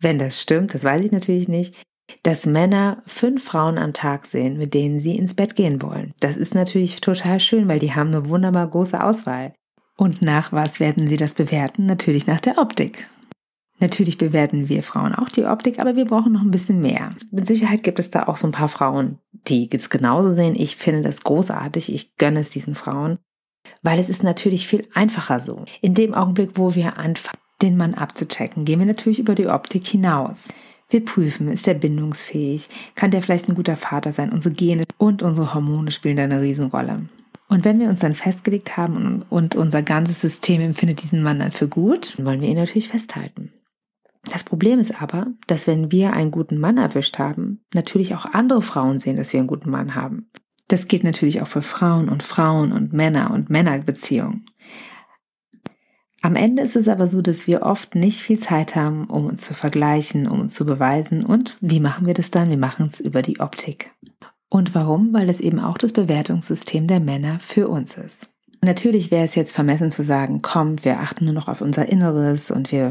wenn 0.00 0.18
das 0.18 0.40
stimmt, 0.40 0.72
das 0.72 0.84
weiß 0.84 1.04
ich 1.04 1.12
natürlich 1.12 1.48
nicht, 1.48 1.74
dass 2.22 2.46
Männer 2.46 3.02
fünf 3.06 3.44
Frauen 3.44 3.78
am 3.78 3.92
Tag 3.92 4.26
sehen, 4.26 4.58
mit 4.58 4.74
denen 4.74 4.98
sie 4.98 5.16
ins 5.16 5.34
Bett 5.34 5.56
gehen 5.56 5.82
wollen. 5.82 6.14
Das 6.20 6.36
ist 6.36 6.54
natürlich 6.54 7.00
total 7.00 7.40
schön, 7.40 7.68
weil 7.68 7.78
die 7.78 7.94
haben 7.94 8.08
eine 8.08 8.28
wunderbar 8.28 8.68
große 8.68 9.02
Auswahl. 9.02 9.52
Und 9.96 10.22
nach 10.22 10.52
was 10.52 10.78
werden 10.78 11.06
sie 11.06 11.16
das 11.16 11.34
bewerten? 11.34 11.86
Natürlich 11.86 12.26
nach 12.26 12.40
der 12.40 12.58
Optik. 12.58 13.08
Natürlich 13.78 14.16
bewerten 14.16 14.68
wir 14.68 14.82
Frauen 14.82 15.14
auch 15.14 15.28
die 15.28 15.44
Optik, 15.44 15.80
aber 15.80 15.96
wir 15.96 16.06
brauchen 16.06 16.32
noch 16.32 16.40
ein 16.40 16.50
bisschen 16.50 16.80
mehr. 16.80 17.10
Mit 17.30 17.46
Sicherheit 17.46 17.82
gibt 17.82 17.98
es 17.98 18.10
da 18.10 18.24
auch 18.24 18.38
so 18.38 18.46
ein 18.46 18.52
paar 18.52 18.68
Frauen, 18.68 19.18
die 19.32 19.68
es 19.70 19.90
genauso 19.90 20.32
sehen. 20.32 20.54
Ich 20.56 20.76
finde 20.76 21.02
das 21.02 21.20
großartig. 21.20 21.92
Ich 21.92 22.16
gönne 22.16 22.40
es 22.40 22.48
diesen 22.48 22.74
Frauen, 22.74 23.18
weil 23.82 23.98
es 23.98 24.08
ist 24.08 24.22
natürlich 24.22 24.66
viel 24.66 24.88
einfacher 24.94 25.40
so. 25.40 25.64
In 25.82 25.94
dem 25.94 26.14
Augenblick, 26.14 26.52
wo 26.54 26.74
wir 26.74 26.98
anfangen, 26.98 27.38
den 27.60 27.76
Mann 27.76 27.94
abzuchecken, 27.94 28.64
gehen 28.64 28.78
wir 28.78 28.86
natürlich 28.86 29.18
über 29.18 29.34
die 29.34 29.46
Optik 29.46 29.86
hinaus. 29.86 30.48
Wir 30.88 31.04
prüfen, 31.04 31.50
ist 31.50 31.66
er 31.66 31.74
bindungsfähig? 31.74 32.68
Kann 32.94 33.10
der 33.10 33.22
vielleicht 33.22 33.48
ein 33.48 33.56
guter 33.56 33.76
Vater 33.76 34.12
sein? 34.12 34.32
Unsere 34.32 34.54
Gene 34.54 34.84
und 34.98 35.22
unsere 35.22 35.52
Hormone 35.52 35.90
spielen 35.90 36.16
da 36.16 36.24
eine 36.24 36.40
Riesenrolle. 36.40 37.08
Und 37.48 37.64
wenn 37.64 37.80
wir 37.80 37.88
uns 37.88 38.00
dann 38.00 38.14
festgelegt 38.14 38.76
haben 38.76 39.24
und 39.28 39.56
unser 39.56 39.82
ganzes 39.82 40.20
System 40.20 40.60
empfindet 40.60 41.02
diesen 41.02 41.22
Mann 41.22 41.38
dann 41.38 41.52
für 41.52 41.68
gut, 41.68 42.14
wollen 42.18 42.40
wir 42.40 42.48
ihn 42.48 42.56
natürlich 42.56 42.88
festhalten. 42.88 43.52
Das 44.32 44.42
Problem 44.42 44.80
ist 44.80 45.00
aber, 45.00 45.28
dass 45.46 45.66
wenn 45.66 45.92
wir 45.92 46.12
einen 46.12 46.32
guten 46.32 46.58
Mann 46.58 46.78
erwischt 46.78 47.18
haben, 47.18 47.60
natürlich 47.74 48.14
auch 48.14 48.26
andere 48.26 48.62
Frauen 48.62 48.98
sehen, 48.98 49.16
dass 49.16 49.32
wir 49.32 49.38
einen 49.38 49.46
guten 49.46 49.70
Mann 49.70 49.94
haben. 49.94 50.30
Das 50.68 50.88
gilt 50.88 51.04
natürlich 51.04 51.42
auch 51.42 51.46
für 51.46 51.62
Frauen 51.62 52.08
und 52.08 52.24
Frauen 52.24 52.72
und 52.72 52.92
Männer 52.92 53.30
und 53.30 53.50
Männerbeziehungen. 53.50 54.46
Am 56.26 56.34
Ende 56.34 56.60
ist 56.60 56.74
es 56.74 56.88
aber 56.88 57.06
so, 57.06 57.22
dass 57.22 57.46
wir 57.46 57.62
oft 57.62 57.94
nicht 57.94 58.20
viel 58.20 58.40
Zeit 58.40 58.74
haben, 58.74 59.04
um 59.04 59.26
uns 59.26 59.42
zu 59.42 59.54
vergleichen, 59.54 60.26
um 60.26 60.40
uns 60.40 60.54
zu 60.54 60.66
beweisen. 60.66 61.24
Und 61.24 61.56
wie 61.60 61.78
machen 61.78 62.04
wir 62.04 62.14
das 62.14 62.32
dann? 62.32 62.50
Wir 62.50 62.56
machen 62.56 62.88
es 62.92 62.98
über 62.98 63.22
die 63.22 63.38
Optik. 63.38 63.92
Und 64.48 64.74
warum? 64.74 65.12
Weil 65.12 65.28
es 65.28 65.38
eben 65.38 65.60
auch 65.60 65.78
das 65.78 65.92
Bewertungssystem 65.92 66.88
der 66.88 66.98
Männer 66.98 67.38
für 67.38 67.68
uns 67.68 67.96
ist. 67.96 68.28
Natürlich 68.66 69.12
wäre 69.12 69.24
es 69.24 69.36
jetzt 69.36 69.54
vermessen 69.54 69.92
zu 69.92 70.02
sagen, 70.02 70.40
komm, 70.42 70.84
wir 70.84 70.98
achten 70.98 71.24
nur 71.24 71.34
noch 71.34 71.46
auf 71.46 71.60
unser 71.60 71.88
Inneres 71.88 72.50
und 72.50 72.72
wir 72.72 72.90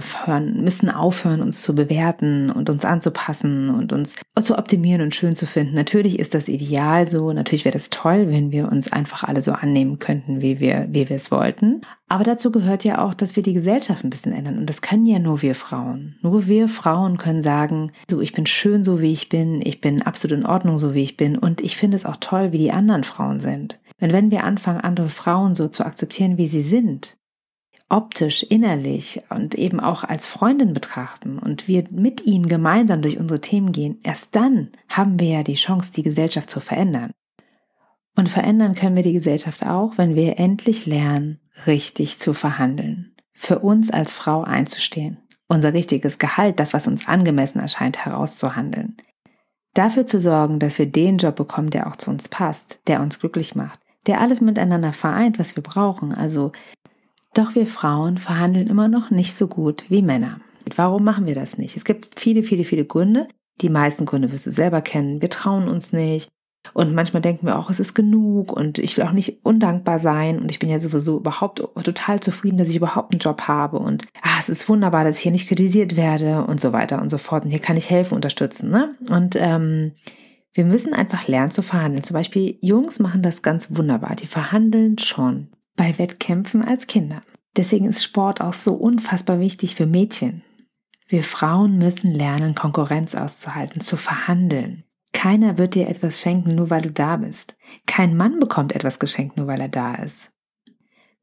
müssen 0.55 0.89
aufhören, 0.89 1.41
uns 1.41 1.63
zu 1.63 1.75
bewerten 1.75 2.49
und 2.49 2.69
uns 2.69 2.85
anzupassen 2.85 3.69
und 3.69 3.91
uns 3.91 4.15
zu 4.41 4.57
optimieren 4.57 5.01
und 5.01 5.13
schön 5.13 5.35
zu 5.35 5.45
finden. 5.45 5.75
Natürlich 5.75 6.17
ist 6.17 6.33
das 6.33 6.47
ideal 6.47 7.07
so. 7.07 7.33
Natürlich 7.33 7.65
wäre 7.65 7.73
das 7.73 7.89
toll, 7.89 8.29
wenn 8.29 8.53
wir 8.53 8.71
uns 8.71 8.89
einfach 8.89 9.25
alle 9.25 9.41
so 9.41 9.51
annehmen 9.51 9.99
könnten, 9.99 10.39
wie 10.39 10.61
wir, 10.61 10.87
wie 10.91 11.09
wir 11.09 11.17
es 11.17 11.29
wollten. 11.29 11.81
Aber 12.07 12.23
dazu 12.23 12.53
gehört 12.53 12.85
ja 12.85 13.03
auch, 13.03 13.13
dass 13.13 13.35
wir 13.35 13.43
die 13.43 13.53
Gesellschaft 13.53 14.05
ein 14.05 14.09
bisschen 14.09 14.31
ändern. 14.31 14.57
Und 14.57 14.69
das 14.69 14.81
können 14.81 15.05
ja 15.05 15.19
nur 15.19 15.41
wir 15.41 15.55
Frauen. 15.55 16.15
Nur 16.21 16.47
wir 16.47 16.69
Frauen 16.69 17.17
können 17.17 17.43
sagen, 17.43 17.91
so, 18.09 18.21
ich 18.21 18.31
bin 18.31 18.45
schön 18.45 18.85
so, 18.85 19.01
wie 19.01 19.11
ich 19.11 19.27
bin. 19.27 19.61
Ich 19.61 19.81
bin 19.81 20.03
absolut 20.03 20.37
in 20.37 20.45
Ordnung 20.45 20.77
so, 20.77 20.93
wie 20.93 21.03
ich 21.03 21.17
bin. 21.17 21.37
Und 21.37 21.59
ich 21.59 21.75
finde 21.75 21.97
es 21.97 22.05
auch 22.05 22.17
toll, 22.17 22.53
wie 22.53 22.59
die 22.59 22.71
anderen 22.71 23.03
Frauen 23.03 23.41
sind. 23.41 23.77
Denn 24.01 24.11
wenn 24.11 24.31
wir 24.31 24.43
anfangen, 24.43 24.81
andere 24.81 25.09
Frauen 25.09 25.55
so 25.55 25.67
zu 25.67 25.85
akzeptieren, 25.85 26.37
wie 26.37 26.47
sie 26.47 26.61
sind, 26.61 27.17
optisch, 27.87 28.43
innerlich 28.43 29.21
und 29.29 29.55
eben 29.55 29.79
auch 29.79 30.03
als 30.03 30.27
Freundin 30.27 30.73
betrachten 30.73 31.39
und 31.39 31.67
wir 31.67 31.85
mit 31.91 32.25
ihnen 32.25 32.47
gemeinsam 32.47 33.01
durch 33.01 33.17
unsere 33.17 33.41
Themen 33.41 33.71
gehen, 33.71 33.99
erst 34.03 34.35
dann 34.35 34.71
haben 34.89 35.19
wir 35.19 35.27
ja 35.27 35.43
die 35.43 35.53
Chance, 35.53 35.93
die 35.93 36.03
Gesellschaft 36.03 36.49
zu 36.49 36.59
verändern. 36.59 37.11
Und 38.17 38.29
verändern 38.29 38.73
können 38.73 38.95
wir 38.95 39.03
die 39.03 39.13
Gesellschaft 39.13 39.65
auch, 39.65 39.97
wenn 39.97 40.15
wir 40.15 40.39
endlich 40.39 40.85
lernen, 40.85 41.39
richtig 41.67 42.17
zu 42.17 42.33
verhandeln, 42.33 43.13
für 43.33 43.59
uns 43.59 43.91
als 43.91 44.13
Frau 44.13 44.43
einzustehen, 44.43 45.17
unser 45.47 45.73
richtiges 45.73 46.17
Gehalt, 46.17 46.59
das, 46.59 46.73
was 46.73 46.87
uns 46.87 47.07
angemessen 47.07 47.59
erscheint, 47.59 48.05
herauszuhandeln, 48.05 48.95
Dafür 49.75 50.07
zu 50.07 50.21
sorgen, 50.21 50.59
dass 50.59 50.79
wir 50.79 50.85
den 50.85 51.17
Job 51.17 51.35
bekommen, 51.35 51.69
der 51.69 51.87
auch 51.87 51.97
zu 51.97 52.09
uns 52.09 52.29
passt, 52.29 52.79
der 52.87 53.01
uns 53.01 53.19
glücklich 53.19 53.55
macht, 53.55 53.81
der 54.07 54.21
alles 54.21 54.41
miteinander 54.41 54.93
vereint, 54.93 55.39
was 55.39 55.55
wir 55.55 55.63
brauchen. 55.63 56.13
Also, 56.13 56.51
doch 57.33 57.55
wir 57.55 57.67
Frauen 57.67 58.17
verhandeln 58.17 58.67
immer 58.67 58.87
noch 58.87 59.09
nicht 59.11 59.33
so 59.33 59.47
gut 59.47 59.85
wie 59.89 60.01
Männer. 60.01 60.39
Warum 60.75 61.03
machen 61.03 61.25
wir 61.25 61.35
das 61.35 61.57
nicht? 61.57 61.77
Es 61.77 61.85
gibt 61.85 62.19
viele, 62.19 62.43
viele, 62.43 62.63
viele 62.63 62.85
Gründe. 62.85 63.27
Die 63.61 63.69
meisten 63.69 64.05
Gründe 64.05 64.31
wirst 64.31 64.47
du 64.47 64.51
selber 64.51 64.81
kennen. 64.81 65.21
Wir 65.21 65.29
trauen 65.29 65.67
uns 65.67 65.93
nicht. 65.93 66.29
Und 66.73 66.93
manchmal 66.93 67.21
denken 67.21 67.45
wir 67.45 67.59
auch, 67.59 67.69
es 67.69 67.79
ist 67.79 67.93
genug 67.93 68.51
und 68.51 68.79
ich 68.79 68.97
will 68.97 69.03
auch 69.03 69.11
nicht 69.11 69.45
undankbar 69.45 69.99
sein 69.99 70.39
und 70.39 70.49
ich 70.49 70.59
bin 70.59 70.69
ja 70.69 70.79
sowieso 70.79 71.17
überhaupt 71.17 71.59
total 71.83 72.19
zufrieden, 72.19 72.57
dass 72.57 72.69
ich 72.69 72.75
überhaupt 72.75 73.13
einen 73.13 73.19
Job 73.19 73.43
habe 73.43 73.77
und 73.77 74.05
ah, 74.23 74.37
es 74.39 74.49
ist 74.49 74.67
wunderbar, 74.67 75.03
dass 75.03 75.17
ich 75.17 75.23
hier 75.23 75.31
nicht 75.31 75.47
kritisiert 75.47 75.95
werde 75.95 76.43
und 76.45 76.59
so 76.59 76.73
weiter 76.73 77.01
und 77.01 77.09
so 77.09 77.17
fort. 77.17 77.43
Und 77.43 77.51
hier 77.51 77.59
kann 77.59 77.77
ich 77.77 77.89
helfen, 77.89 78.15
unterstützen. 78.15 78.71
Ne? 78.71 78.95
Und 79.09 79.35
ähm, 79.39 79.91
wir 80.55 80.63
müssen 80.63 80.93
einfach 80.93 81.27
lernen 81.27 81.51
zu 81.51 81.61
verhandeln. 81.61 82.03
Zum 82.03 82.13
Beispiel 82.13 82.57
Jungs 82.61 82.99
machen 82.99 83.21
das 83.21 83.41
ganz 83.41 83.75
wunderbar. 83.75 84.15
Die 84.15 84.25
verhandeln 84.25 84.97
schon 84.97 85.49
bei 85.75 85.99
Wettkämpfen 85.99 86.63
als 86.63 86.87
Kinder. 86.87 87.21
Deswegen 87.57 87.87
ist 87.87 88.03
Sport 88.03 88.39
auch 88.39 88.53
so 88.53 88.73
unfassbar 88.73 89.39
wichtig 89.41 89.75
für 89.75 89.85
Mädchen. 89.85 90.43
Wir 91.07 91.23
Frauen 91.23 91.77
müssen 91.77 92.11
lernen, 92.11 92.55
Konkurrenz 92.55 93.15
auszuhalten, 93.15 93.81
zu 93.81 93.97
verhandeln. 93.97 94.85
Keiner 95.13 95.57
wird 95.57 95.75
dir 95.75 95.89
etwas 95.89 96.21
schenken, 96.21 96.55
nur 96.55 96.69
weil 96.69 96.81
du 96.81 96.91
da 96.91 97.17
bist. 97.17 97.57
Kein 97.85 98.15
Mann 98.15 98.39
bekommt 98.39 98.73
etwas 98.73 98.99
geschenkt, 98.99 99.35
nur 99.37 99.47
weil 99.47 99.59
er 99.59 99.69
da 99.69 99.95
ist. 99.95 100.31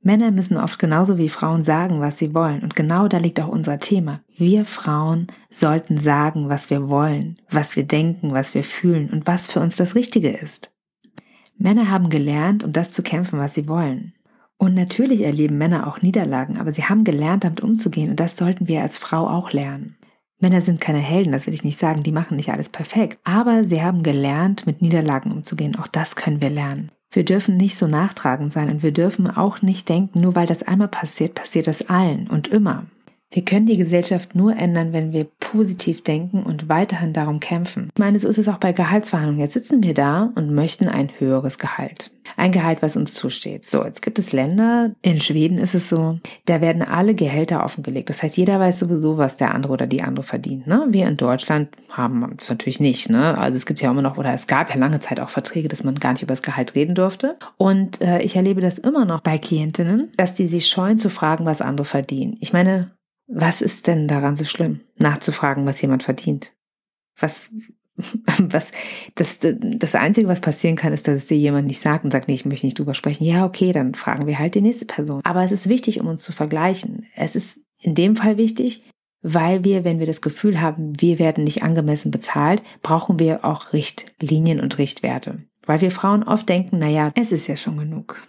Männer 0.03 0.33
müssen 0.33 0.57
oft 0.57 0.81
genauso 0.81 1.17
wie 1.17 1.29
Frauen 1.29 1.63
sagen, 1.63 2.01
was 2.01 2.19
sie 2.19 2.35
wollen. 2.35 2.63
Und 2.63 2.75
genau 2.75 3.07
da 3.07 3.19
liegt 3.19 3.41
auch 3.41 3.49
unser 3.49 3.79
Thema. 3.79 4.21
Wir 4.37 4.65
Frauen 4.65 5.29
sollten 5.49 5.99
sagen, 5.99 6.49
was 6.49 6.71
wir 6.71 6.89
wollen, 6.89 7.39
was 7.51 7.77
wir 7.77 7.85
denken, 7.85 8.33
was 8.33 8.55
wir 8.55 8.65
fühlen 8.65 9.11
und 9.11 9.29
was 9.29 9.47
für 9.47 9.61
uns 9.61 9.77
das 9.77 9.95
Richtige 9.95 10.31
ist. 10.31 10.73
Männer 11.57 11.89
haben 11.91 12.11
gelernt, 12.11 12.65
um 12.65 12.73
das 12.73 12.91
zu 12.91 13.03
kämpfen, 13.03 13.39
was 13.39 13.55
sie 13.55 13.69
wollen. 13.69 14.15
Und 14.59 14.75
natürlich 14.75 15.23
erleben 15.23 15.59
Männer 15.59 15.87
auch 15.87 16.03
Niederlagen, 16.03 16.59
aber 16.59 16.73
sie 16.73 16.85
haben 16.85 17.05
gelernt, 17.05 17.45
damit 17.45 17.61
umzugehen 17.61 18.11
und 18.11 18.21
das 18.21 18.37
sollten 18.37 18.69
wir 18.69 18.83
als 18.83 18.99
Frau 18.99 19.29
auch 19.29 19.53
lernen. 19.53 19.97
Männer 20.39 20.61
sind 20.61 20.81
keine 20.81 20.99
Helden, 20.99 21.33
das 21.33 21.47
will 21.47 21.55
ich 21.55 21.65
nicht 21.65 21.79
sagen, 21.79 22.03
die 22.03 22.13
machen 22.13 22.37
nicht 22.37 22.51
alles 22.51 22.69
perfekt, 22.69 23.19
aber 23.23 23.65
sie 23.65 23.83
haben 23.83 24.03
gelernt, 24.03 24.67
mit 24.67 24.83
Niederlagen 24.83 25.31
umzugehen. 25.31 25.77
Auch 25.77 25.87
das 25.87 26.17
können 26.17 26.43
wir 26.43 26.51
lernen. 26.51 26.91
Wir 27.12 27.25
dürfen 27.25 27.59
nicht 27.59 27.76
so 27.76 27.87
nachtragend 27.87 28.50
sein 28.52 28.71
und 28.71 28.83
wir 28.83 28.92
dürfen 28.92 29.31
auch 29.31 29.61
nicht 29.61 29.88
denken, 29.88 30.21
nur 30.21 30.35
weil 30.35 30.47
das 30.47 30.62
einmal 30.62 30.88
passiert, 30.88 31.35
passiert 31.35 31.66
das 31.66 31.88
allen 31.88 32.26
und 32.26 32.49
immer. 32.49 32.87
Wir 33.31 33.45
können 33.45 33.64
die 33.66 33.78
Gesellschaft 33.78 34.35
nur 34.35 34.57
ändern, 34.57 34.92
wenn 34.92 35.12
wir 35.12 35.26
positiv 35.40 36.02
denken 36.02 36.42
und 36.42 36.69
weiterhin 36.69 37.14
darum 37.14 37.40
kämpfen. 37.40 37.88
Ich 37.95 37.99
meine, 37.99 38.19
so 38.19 38.28
ist 38.28 38.38
es 38.38 38.49
auch 38.49 38.59
bei 38.59 38.73
Gehaltsverhandlungen. 38.73 39.40
Jetzt 39.40 39.54
sitzen 39.54 39.83
wir 39.83 39.95
da 39.95 40.31
und 40.35 40.54
möchten 40.54 40.87
ein 40.87 41.11
höheres 41.19 41.59
Gehalt. 41.59 42.11
Ein 42.37 42.53
Gehalt, 42.53 42.83
was 42.83 42.97
uns 42.97 43.15
zusteht. 43.15 43.65
So, 43.65 43.85
jetzt 43.85 44.03
gibt 44.03 44.19
es 44.19 44.33
Länder, 44.33 44.93
in 45.03 45.21
Schweden 45.21 45.59
ist 45.59 45.75
es 45.75 45.89
so, 45.89 46.19
da 46.47 46.61
werden 46.61 46.83
alle 46.83 47.15
Gehälter 47.15 47.65
offengelegt. 47.65 48.11
Das 48.11 48.23
heißt, 48.23 48.37
jeder 48.37 48.59
weiß 48.59 48.79
sowieso, 48.79 49.19
was 49.19 49.37
der 49.37 49.55
andere 49.55 49.73
oder 49.73 49.87
die 49.87 50.03
andere 50.03 50.25
verdient. 50.25 50.67
Ne? 50.67 50.87
Wir 50.91 51.07
in 51.07 51.17
Deutschland 51.17 51.69
haben 51.91 52.35
das 52.37 52.49
natürlich 52.49 52.81
nicht. 52.81 53.11
Ne? 53.11 53.37
Also 53.39 53.57
es 53.57 53.67
gibt 53.67 53.81
ja 53.81 53.91
immer 53.91 54.03
noch, 54.03 54.17
oder 54.17 54.33
es 54.33 54.47
gab 54.47 54.71
ja 54.71 54.77
lange 54.77 55.01
Zeit 55.01 55.21
auch 55.21 55.31
Verträge, 55.31 55.69
dass 55.69 55.85
man 55.85 55.97
gar 55.97 56.12
nicht 56.12 56.23
über 56.23 56.33
das 56.33 56.43
Gehalt 56.43 56.75
reden 56.75 56.95
durfte. 56.95 57.37
Und 57.57 58.01
äh, 58.01 58.21
ich 58.23 58.37
erlebe 58.37 58.61
das 58.61 58.79
immer 58.79 59.05
noch 59.05 59.21
bei 59.21 59.39
Klientinnen, 59.39 60.12
dass 60.17 60.35
die 60.35 60.47
sich 60.47 60.69
scheuen 60.69 60.99
zu 60.99 61.11
fragen, 61.11 61.45
was 61.45 61.61
andere 61.61 61.85
verdienen. 61.85 62.37
Ich 62.41 62.53
meine, 62.53 62.91
was 63.27 63.62
ist 63.62 63.87
denn 63.87 64.09
daran 64.09 64.37
so 64.37 64.45
schlimm, 64.45 64.81
nachzufragen, 64.99 65.67
was 65.67 65.81
jemand 65.81 66.03
verdient? 66.03 66.53
Was, 67.19 67.51
was, 68.39 68.73
das, 69.15 69.39
das 69.41 69.95
Einzige, 69.95 70.29
was 70.29 70.41
passieren 70.41 70.77
kann, 70.77 70.93
ist, 70.93 71.09
dass 71.09 71.19
es 71.19 71.27
dir 71.27 71.37
jemand 71.37 71.67
nicht 71.67 71.81
sagt 71.81 72.05
und 72.05 72.11
sagt, 72.11 72.29
nee, 72.29 72.35
ich 72.35 72.45
möchte 72.45 72.67
nicht 72.67 72.79
drüber 72.79 72.95
sprechen. 72.95 73.25
Ja, 73.25 73.45
okay, 73.45 73.73
dann 73.73 73.95
fragen 73.95 74.27
wir 74.27 74.39
halt 74.39 74.55
die 74.55 74.61
nächste 74.61 74.87
Person. 74.87 75.21
Aber 75.25 75.43
es 75.43 75.53
ist 75.53 75.69
wichtig, 75.69 76.01
um 76.01 76.07
uns 76.07 76.23
zu 76.23 76.33
vergleichen. 76.33 77.07
Es 77.15 77.37
ist 77.37 77.61
in 77.79 77.95
dem 77.95 78.17
Fall 78.17 78.37
wichtig, 78.37 78.85
weil 79.23 79.65
wir, 79.65 79.85
wenn 79.85 79.99
wir 79.99 80.07
das 80.07 80.21
Gefühl 80.21 80.61
haben, 80.61 80.93
wir 81.01 81.19
werden 81.19 81.45
nicht 81.45 81.63
angemessen 81.63 82.11
bezahlt, 82.11 82.63
brauchen 82.83 83.19
wir 83.19 83.45
auch 83.45 83.73
Richtlinien 83.73 84.61
und 84.61 84.79
Richtwerte. 84.79 85.43
Weil 85.65 85.81
wir 85.81 85.93
Frauen 85.93 86.25
oft 86.25 86.49
denken, 86.49 86.79
naja, 86.79 87.13
es 87.15 87.31
ist 87.31 87.47
ja 87.47 87.57
schon 87.57 87.79
genug. 87.79 88.21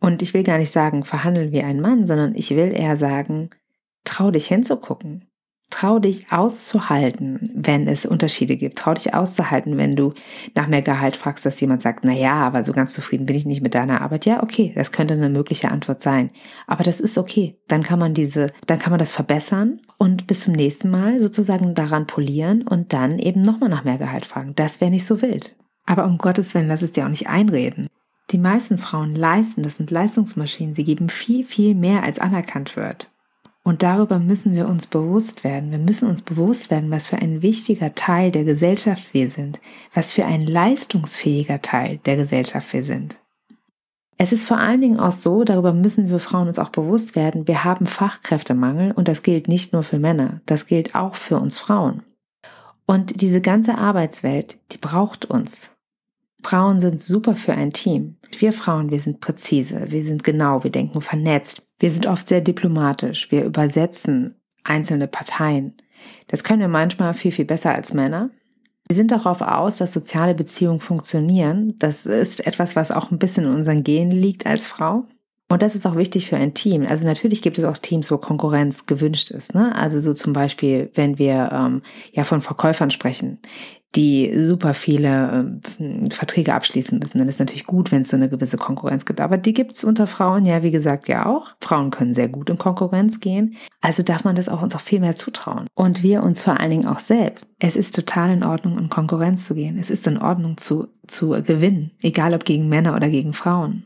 Und 0.00 0.22
ich 0.22 0.34
will 0.34 0.44
gar 0.44 0.58
nicht 0.58 0.70
sagen, 0.70 1.04
verhandeln 1.04 1.50
wie 1.50 1.62
ein 1.62 1.80
Mann, 1.80 2.06
sondern 2.06 2.34
ich 2.36 2.50
will 2.50 2.72
eher 2.72 2.96
sagen, 2.96 3.50
trau 4.04 4.30
dich 4.30 4.46
hinzugucken. 4.46 5.24
Trau 5.70 5.98
dich 5.98 6.32
auszuhalten, 6.32 7.50
wenn 7.54 7.86
es 7.88 8.06
Unterschiede 8.06 8.56
gibt. 8.56 8.78
Trau 8.78 8.94
dich 8.94 9.14
auszuhalten, 9.14 9.76
wenn 9.76 9.96
du 9.96 10.14
nach 10.54 10.66
mehr 10.66 10.80
Gehalt 10.80 11.16
fragst, 11.16 11.44
dass 11.44 11.60
jemand 11.60 11.82
sagt, 11.82 12.04
na 12.04 12.12
ja, 12.12 12.34
aber 12.34 12.64
so 12.64 12.72
ganz 12.72 12.94
zufrieden 12.94 13.26
bin 13.26 13.36
ich 13.36 13.44
nicht 13.44 13.62
mit 13.62 13.74
deiner 13.74 14.00
Arbeit. 14.00 14.24
Ja, 14.24 14.42
okay, 14.42 14.72
das 14.74 14.92
könnte 14.92 15.14
eine 15.14 15.28
mögliche 15.28 15.70
Antwort 15.70 16.00
sein. 16.00 16.30
Aber 16.66 16.84
das 16.84 17.00
ist 17.00 17.18
okay. 17.18 17.58
Dann 17.68 17.82
kann 17.82 17.98
man 17.98 18.14
diese, 18.14 18.48
dann 18.66 18.78
kann 18.78 18.90
man 18.90 18.98
das 18.98 19.12
verbessern 19.12 19.80
und 19.98 20.26
bis 20.26 20.40
zum 20.40 20.54
nächsten 20.54 20.90
Mal 20.90 21.20
sozusagen 21.20 21.74
daran 21.74 22.06
polieren 22.06 22.62
und 22.62 22.94
dann 22.94 23.18
eben 23.18 23.42
nochmal 23.42 23.68
nach 23.68 23.84
mehr 23.84 23.98
Gehalt 23.98 24.24
fragen. 24.24 24.54
Das 24.56 24.80
wäre 24.80 24.90
nicht 24.90 25.04
so 25.06 25.20
wild. 25.20 25.54
Aber 25.84 26.06
um 26.06 26.18
Gottes 26.18 26.54
Willen, 26.54 26.68
lass 26.68 26.82
es 26.82 26.92
dir 26.92 27.04
auch 27.04 27.10
nicht 27.10 27.28
einreden. 27.28 27.88
Die 28.30 28.38
meisten 28.38 28.78
Frauen 28.78 29.14
leisten, 29.14 29.62
das 29.62 29.76
sind 29.76 29.90
Leistungsmaschinen. 29.90 30.74
Sie 30.74 30.84
geben 30.84 31.08
viel, 31.08 31.44
viel 31.44 31.74
mehr, 31.74 32.02
als 32.02 32.18
anerkannt 32.18 32.76
wird. 32.76 33.10
Und 33.64 33.82
darüber 33.82 34.18
müssen 34.18 34.54
wir 34.54 34.68
uns 34.68 34.86
bewusst 34.86 35.44
werden. 35.44 35.70
Wir 35.70 35.78
müssen 35.78 36.08
uns 36.08 36.22
bewusst 36.22 36.70
werden, 36.70 36.90
was 36.90 37.08
für 37.08 37.16
ein 37.16 37.42
wichtiger 37.42 37.94
Teil 37.94 38.30
der 38.30 38.44
Gesellschaft 38.44 39.12
wir 39.12 39.28
sind, 39.28 39.60
was 39.92 40.12
für 40.12 40.24
ein 40.24 40.46
leistungsfähiger 40.46 41.60
Teil 41.60 41.98
der 41.98 42.16
Gesellschaft 42.16 42.72
wir 42.72 42.82
sind. 42.82 43.20
Es 44.20 44.32
ist 44.32 44.46
vor 44.46 44.58
allen 44.58 44.80
Dingen 44.80 44.98
auch 44.98 45.12
so, 45.12 45.44
darüber 45.44 45.72
müssen 45.72 46.10
wir 46.10 46.18
Frauen 46.18 46.48
uns 46.48 46.58
auch 46.58 46.70
bewusst 46.70 47.14
werden, 47.14 47.46
wir 47.46 47.62
haben 47.62 47.86
Fachkräftemangel 47.86 48.90
und 48.90 49.06
das 49.06 49.22
gilt 49.22 49.46
nicht 49.46 49.72
nur 49.72 49.84
für 49.84 50.00
Männer, 50.00 50.40
das 50.44 50.66
gilt 50.66 50.96
auch 50.96 51.14
für 51.14 51.38
uns 51.38 51.56
Frauen. 51.56 52.02
Und 52.84 53.20
diese 53.20 53.40
ganze 53.40 53.78
Arbeitswelt, 53.78 54.58
die 54.72 54.78
braucht 54.78 55.26
uns. 55.26 55.70
Frauen 56.42 56.80
sind 56.80 57.00
super 57.00 57.36
für 57.36 57.52
ein 57.52 57.72
Team. 57.72 58.16
Wir 58.38 58.52
Frauen, 58.52 58.90
wir 58.90 58.98
sind 58.98 59.20
präzise, 59.20 59.86
wir 59.90 60.02
sind 60.02 60.24
genau, 60.24 60.64
wir 60.64 60.70
denken 60.70 61.00
vernetzt, 61.00 61.62
wir 61.78 61.90
sind 61.90 62.06
oft 62.06 62.28
sehr 62.28 62.40
diplomatisch, 62.40 63.30
wir 63.30 63.44
übersetzen 63.44 64.34
einzelne 64.64 65.06
Parteien. 65.08 65.76
Das 66.28 66.44
können 66.44 66.60
wir 66.60 66.68
manchmal 66.68 67.14
viel, 67.14 67.32
viel 67.32 67.44
besser 67.44 67.74
als 67.74 67.94
Männer. 67.94 68.30
Wir 68.88 68.96
sind 68.96 69.10
darauf 69.10 69.42
aus, 69.42 69.76
dass 69.76 69.92
soziale 69.92 70.34
Beziehungen 70.34 70.80
funktionieren. 70.80 71.74
Das 71.78 72.06
ist 72.06 72.46
etwas, 72.46 72.74
was 72.74 72.90
auch 72.90 73.10
ein 73.10 73.18
bisschen 73.18 73.44
in 73.44 73.52
unseren 73.52 73.84
Genen 73.84 74.12
liegt 74.12 74.46
als 74.46 74.66
Frau. 74.66 75.04
Und 75.50 75.62
das 75.62 75.74
ist 75.74 75.86
auch 75.86 75.96
wichtig 75.96 76.26
für 76.28 76.36
ein 76.36 76.52
Team. 76.52 76.84
Also 76.86 77.06
natürlich 77.06 77.40
gibt 77.40 77.58
es 77.58 77.64
auch 77.64 77.78
Teams, 77.78 78.10
wo 78.10 78.18
Konkurrenz 78.18 78.84
gewünscht 78.84 79.30
ist. 79.30 79.54
Ne? 79.54 79.74
Also 79.74 80.00
so 80.02 80.12
zum 80.12 80.34
Beispiel, 80.34 80.90
wenn 80.94 81.18
wir 81.18 81.50
ähm, 81.52 81.82
ja 82.12 82.24
von 82.24 82.42
Verkäufern 82.42 82.90
sprechen 82.90 83.38
die 83.96 84.44
super 84.44 84.74
viele 84.74 85.60
äh, 85.78 86.10
Verträge 86.10 86.54
abschließen 86.54 86.98
müssen. 86.98 87.18
Dann 87.18 87.28
ist 87.28 87.38
natürlich 87.38 87.66
gut, 87.66 87.90
wenn 87.90 88.02
es 88.02 88.10
so 88.10 88.16
eine 88.16 88.28
gewisse 88.28 88.58
Konkurrenz 88.58 89.06
gibt. 89.06 89.20
Aber 89.20 89.38
die 89.38 89.54
gibt 89.54 89.72
es 89.72 89.84
unter 89.84 90.06
Frauen 90.06 90.44
ja, 90.44 90.62
wie 90.62 90.70
gesagt, 90.70 91.08
ja 91.08 91.26
auch. 91.26 91.54
Frauen 91.60 91.90
können 91.90 92.12
sehr 92.12 92.28
gut 92.28 92.50
in 92.50 92.58
Konkurrenz 92.58 93.20
gehen. 93.20 93.56
Also 93.80 94.02
darf 94.02 94.24
man 94.24 94.36
das 94.36 94.48
auch 94.48 94.62
uns 94.62 94.76
auch 94.76 94.80
viel 94.80 95.00
mehr 95.00 95.16
zutrauen. 95.16 95.66
Und 95.74 96.02
wir 96.02 96.22
uns 96.22 96.42
vor 96.42 96.60
allen 96.60 96.70
Dingen 96.70 96.86
auch 96.86 96.98
selbst. 96.98 97.46
Es 97.58 97.76
ist 97.76 97.94
total 97.94 98.30
in 98.30 98.44
Ordnung, 98.44 98.78
in 98.78 98.90
Konkurrenz 98.90 99.46
zu 99.46 99.54
gehen. 99.54 99.78
Es 99.78 99.88
ist 99.88 100.06
in 100.06 100.18
Ordnung 100.18 100.58
zu, 100.58 100.88
zu 101.06 101.30
gewinnen. 101.42 101.92
Egal 102.02 102.34
ob 102.34 102.44
gegen 102.44 102.68
Männer 102.68 102.94
oder 102.94 103.08
gegen 103.08 103.32
Frauen. 103.32 103.84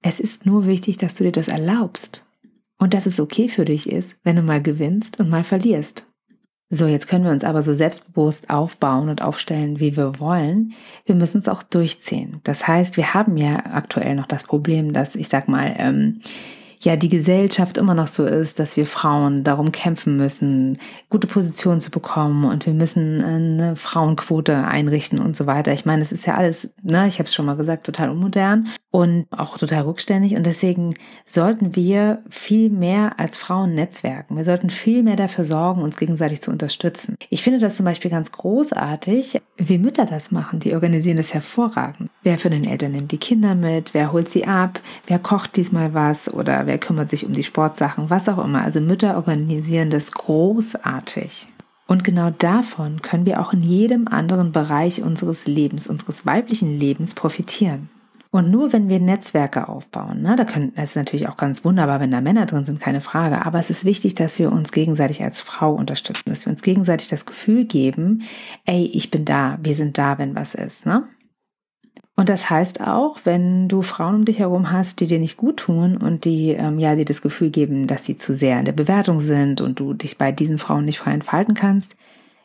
Es 0.00 0.18
ist 0.18 0.46
nur 0.46 0.66
wichtig, 0.66 0.96
dass 0.96 1.14
du 1.14 1.24
dir 1.24 1.32
das 1.32 1.48
erlaubst. 1.48 2.24
Und 2.78 2.94
dass 2.94 3.06
es 3.06 3.20
okay 3.20 3.48
für 3.48 3.64
dich 3.64 3.88
ist, 3.88 4.16
wenn 4.24 4.36
du 4.36 4.42
mal 4.42 4.62
gewinnst 4.62 5.20
und 5.20 5.30
mal 5.30 5.44
verlierst. 5.44 6.04
So, 6.74 6.86
jetzt 6.86 7.06
können 7.06 7.26
wir 7.26 7.32
uns 7.32 7.44
aber 7.44 7.62
so 7.62 7.74
selbstbewusst 7.74 8.48
aufbauen 8.48 9.10
und 9.10 9.20
aufstellen, 9.20 9.78
wie 9.78 9.94
wir 9.94 10.18
wollen. 10.18 10.72
Wir 11.04 11.14
müssen 11.14 11.40
es 11.40 11.48
auch 11.48 11.62
durchziehen. 11.62 12.40
Das 12.44 12.66
heißt, 12.66 12.96
wir 12.96 13.12
haben 13.12 13.36
ja 13.36 13.56
aktuell 13.72 14.14
noch 14.14 14.24
das 14.24 14.44
Problem, 14.44 14.94
dass 14.94 15.14
ich 15.14 15.28
sag 15.28 15.48
mal, 15.48 15.74
ähm, 15.76 16.22
ja 16.84 16.96
die 16.96 17.08
Gesellschaft 17.08 17.78
immer 17.78 17.94
noch 17.94 18.08
so 18.08 18.24
ist, 18.24 18.58
dass 18.58 18.76
wir 18.76 18.86
Frauen 18.86 19.44
darum 19.44 19.72
kämpfen 19.72 20.16
müssen, 20.16 20.78
gute 21.10 21.26
Positionen 21.26 21.80
zu 21.80 21.90
bekommen 21.90 22.44
und 22.44 22.66
wir 22.66 22.74
müssen 22.74 23.22
eine 23.22 23.76
Frauenquote 23.76 24.56
einrichten 24.56 25.20
und 25.20 25.36
so 25.36 25.46
weiter. 25.46 25.72
Ich 25.72 25.84
meine, 25.84 26.02
es 26.02 26.12
ist 26.12 26.26
ja 26.26 26.34
alles, 26.34 26.74
ne, 26.82 27.06
ich 27.06 27.18
habe 27.18 27.26
es 27.26 27.34
schon 27.34 27.46
mal 27.46 27.56
gesagt, 27.56 27.86
total 27.86 28.10
unmodern 28.10 28.68
und 28.90 29.26
auch 29.30 29.58
total 29.58 29.82
rückständig 29.82 30.34
und 30.34 30.44
deswegen 30.44 30.94
sollten 31.24 31.76
wir 31.76 32.22
viel 32.28 32.68
mehr 32.68 33.18
als 33.18 33.36
Frauen 33.36 33.74
netzwerken. 33.74 34.36
Wir 34.36 34.44
sollten 34.44 34.68
viel 34.68 35.02
mehr 35.02 35.16
dafür 35.16 35.44
sorgen, 35.44 35.82
uns 35.82 35.96
gegenseitig 35.96 36.42
zu 36.42 36.50
unterstützen. 36.50 37.16
Ich 37.30 37.42
finde 37.42 37.60
das 37.60 37.76
zum 37.76 37.86
Beispiel 37.86 38.10
ganz 38.10 38.32
großartig, 38.32 39.40
wie 39.56 39.78
Mütter 39.78 40.04
das 40.04 40.30
machen. 40.32 40.58
Die 40.58 40.74
organisieren 40.74 41.16
das 41.16 41.32
hervorragend. 41.32 42.10
Wer 42.22 42.38
für 42.38 42.50
den 42.50 42.64
Eltern 42.64 42.92
nimmt 42.92 43.12
die 43.12 43.18
Kinder 43.18 43.54
mit, 43.54 43.94
wer 43.94 44.12
holt 44.12 44.28
sie 44.28 44.46
ab, 44.46 44.80
wer 45.06 45.18
kocht 45.18 45.56
diesmal 45.56 45.94
was 45.94 46.32
oder 46.32 46.66
wer 46.66 46.71
wer 46.72 46.78
kümmert 46.78 47.10
sich 47.10 47.26
um 47.26 47.34
die 47.34 47.42
Sportsachen, 47.42 48.08
was 48.08 48.30
auch 48.30 48.42
immer. 48.42 48.62
Also 48.62 48.80
Mütter 48.80 49.16
organisieren 49.16 49.90
das 49.90 50.10
großartig. 50.12 51.48
Und 51.86 52.02
genau 52.02 52.30
davon 52.30 53.02
können 53.02 53.26
wir 53.26 53.42
auch 53.42 53.52
in 53.52 53.60
jedem 53.60 54.08
anderen 54.08 54.52
Bereich 54.52 55.02
unseres 55.02 55.46
Lebens, 55.46 55.86
unseres 55.86 56.24
weiblichen 56.24 56.80
Lebens 56.80 57.12
profitieren. 57.12 57.90
Und 58.30 58.50
nur 58.50 58.72
wenn 58.72 58.88
wir 58.88 59.00
Netzwerke 59.00 59.68
aufbauen, 59.68 60.22
ne, 60.22 60.34
da 60.34 60.46
können, 60.46 60.72
es 60.74 60.90
ist 60.90 60.96
natürlich 60.96 61.28
auch 61.28 61.36
ganz 61.36 61.62
wunderbar, 61.62 62.00
wenn 62.00 62.10
da 62.10 62.22
Männer 62.22 62.46
drin 62.46 62.64
sind, 62.64 62.80
keine 62.80 63.02
Frage, 63.02 63.44
aber 63.44 63.58
es 63.58 63.68
ist 63.68 63.84
wichtig, 63.84 64.14
dass 64.14 64.38
wir 64.38 64.50
uns 64.50 64.72
gegenseitig 64.72 65.22
als 65.22 65.42
Frau 65.42 65.74
unterstützen, 65.74 66.30
dass 66.30 66.46
wir 66.46 66.52
uns 66.52 66.62
gegenseitig 66.62 67.08
das 67.08 67.26
Gefühl 67.26 67.66
geben, 67.66 68.22
ey, 68.64 68.90
ich 68.94 69.10
bin 69.10 69.26
da, 69.26 69.58
wir 69.62 69.74
sind 69.74 69.98
da, 69.98 70.16
wenn 70.16 70.34
was 70.34 70.54
ist, 70.54 70.86
ne? 70.86 71.02
Und 72.14 72.28
das 72.28 72.50
heißt 72.50 72.82
auch, 72.82 73.18
wenn 73.24 73.68
du 73.68 73.80
Frauen 73.82 74.16
um 74.16 74.24
dich 74.24 74.38
herum 74.38 74.70
hast, 74.70 75.00
die 75.00 75.06
dir 75.06 75.18
nicht 75.18 75.38
gut 75.38 75.56
tun 75.56 75.96
und 75.96 76.24
die 76.24 76.50
ähm, 76.50 76.78
ja 76.78 76.94
dir 76.94 77.06
das 77.06 77.22
Gefühl 77.22 77.50
geben, 77.50 77.86
dass 77.86 78.04
sie 78.04 78.16
zu 78.16 78.34
sehr 78.34 78.58
in 78.58 78.66
der 78.66 78.72
Bewertung 78.72 79.18
sind 79.18 79.60
und 79.60 79.80
du 79.80 79.94
dich 79.94 80.18
bei 80.18 80.30
diesen 80.30 80.58
Frauen 80.58 80.84
nicht 80.84 80.98
frei 80.98 81.14
entfalten 81.14 81.54
kannst, 81.54 81.96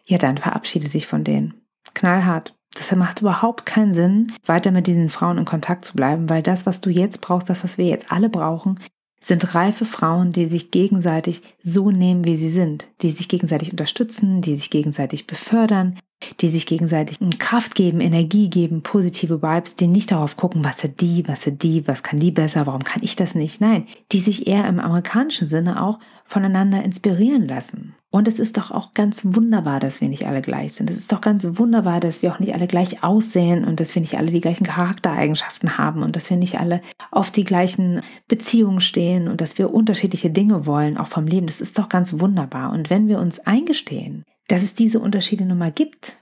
ja, 0.06 0.18
dann 0.18 0.38
verabschiede 0.38 0.88
dich 0.88 1.06
von 1.06 1.24
denen. 1.24 1.54
Knallhart. 1.94 2.56
Das 2.74 2.96
macht 2.96 3.22
überhaupt 3.22 3.66
keinen 3.66 3.92
Sinn, 3.92 4.28
weiter 4.46 4.72
mit 4.72 4.88
diesen 4.88 5.10
Frauen 5.10 5.40
in 5.40 5.46
Kontakt 5.46 5.84
zu 5.84 5.96
bleiben, 5.96 6.30
weil 6.30 6.44
das, 6.44 6.66
was 6.66 6.80
du 6.80 6.90
jetzt 6.90 7.22
brauchst, 7.22 7.50
das, 7.50 7.64
was 7.64 7.78
wir 7.78 7.86
jetzt 7.86 8.12
alle 8.12 8.30
brauchen, 8.30 8.80
sind 9.20 9.56
reife 9.56 9.84
Frauen, 9.84 10.32
die 10.32 10.46
sich 10.46 10.70
gegenseitig 10.70 11.42
so 11.62 11.90
nehmen, 11.90 12.26
wie 12.26 12.36
sie 12.36 12.50
sind, 12.50 12.90
die 13.02 13.10
sich 13.10 13.28
gegenseitig 13.28 13.72
unterstützen, 13.72 14.42
die 14.42 14.56
sich 14.56 14.70
gegenseitig 14.70 15.26
befördern, 15.26 16.00
die 16.42 16.50
sich 16.50 16.66
gegenseitig 16.66 17.18
Kraft 17.40 17.76
geben, 17.76 18.02
Energie 18.02 18.50
geben, 18.50 18.82
positive 18.82 19.42
Vibes, 19.42 19.76
die 19.76 19.88
nicht 19.88 20.12
darauf 20.12 20.38
gucken, 20.38 20.64
was 20.64 20.84
hat 20.84 21.02
die, 21.02 21.28
was 21.28 21.46
hat 21.46 21.64
die, 21.64 21.88
was 21.88 22.04
kann 22.04 22.20
die 22.20 22.32
besser, 22.32 22.66
warum 22.66 22.84
kann 22.84 23.04
ich 23.04 23.16
das 23.16 23.36
nicht. 23.36 23.62
Nein, 23.62 23.88
die 24.12 24.20
sich 24.20 24.48
eher 24.48 24.68
im 24.68 24.80
amerikanischen 24.80 25.48
Sinne 25.48 25.84
auch 25.84 26.00
voneinander 26.26 26.84
inspirieren 26.84 27.48
lassen. 27.48 27.96
Und 28.10 28.28
es 28.28 28.40
ist 28.40 28.58
doch 28.58 28.72
auch 28.72 28.94
ganz 28.94 29.22
wunderbar, 29.24 29.80
dass 29.80 30.02
wir 30.02 30.08
nicht 30.08 30.28
alle 30.28 30.42
gleich 30.42 30.74
sind. 30.74 30.90
Es 30.90 30.98
ist 30.98 31.12
doch 31.12 31.22
ganz 31.22 31.48
wunderbar, 31.58 32.00
dass 32.00 32.22
wir 32.22 32.34
auch 32.34 32.40
nicht 32.40 32.54
alle 32.54 32.68
gleich 32.68 33.04
aussehen 33.04 33.66
und 33.66 33.80
dass 33.80 33.96
wir 33.96 34.02
nicht 34.02 34.18
alle 34.18 34.32
die 34.32 34.42
gleichen 34.42 34.66
Charaktereigenschaften 34.66 35.78
haben 35.78 36.04
und 36.04 36.16
dass 36.16 36.30
wir 36.30 36.38
nicht 36.38 36.60
alle 36.60 36.82
auf 37.12 37.32
die 37.32 37.44
gleichen 37.44 38.02
Beziehungen 38.28 38.80
stehen 38.80 39.28
und 39.28 39.42
dass 39.42 39.58
wir 39.58 39.74
unterschiedliche 39.74 40.30
Dinge 40.30 40.66
wollen, 40.66 40.98
auch 40.98 41.08
vom 41.08 41.28
Leben. 41.28 41.48
Das 41.48 41.62
ist 41.62 41.78
doch 41.78 41.90
ganz 41.90 42.20
wunderbar. 42.20 42.72
Und 42.72 42.90
wenn 42.90 43.08
wir 43.08 43.20
uns 43.20 43.40
eingestehen, 43.40 44.24
dass 44.48 44.64
es 44.64 44.76
diese 44.76 45.00
Unterschiede 45.00 45.46
nun 45.46 45.58
mal 45.58 45.72
gibt, 45.72 46.20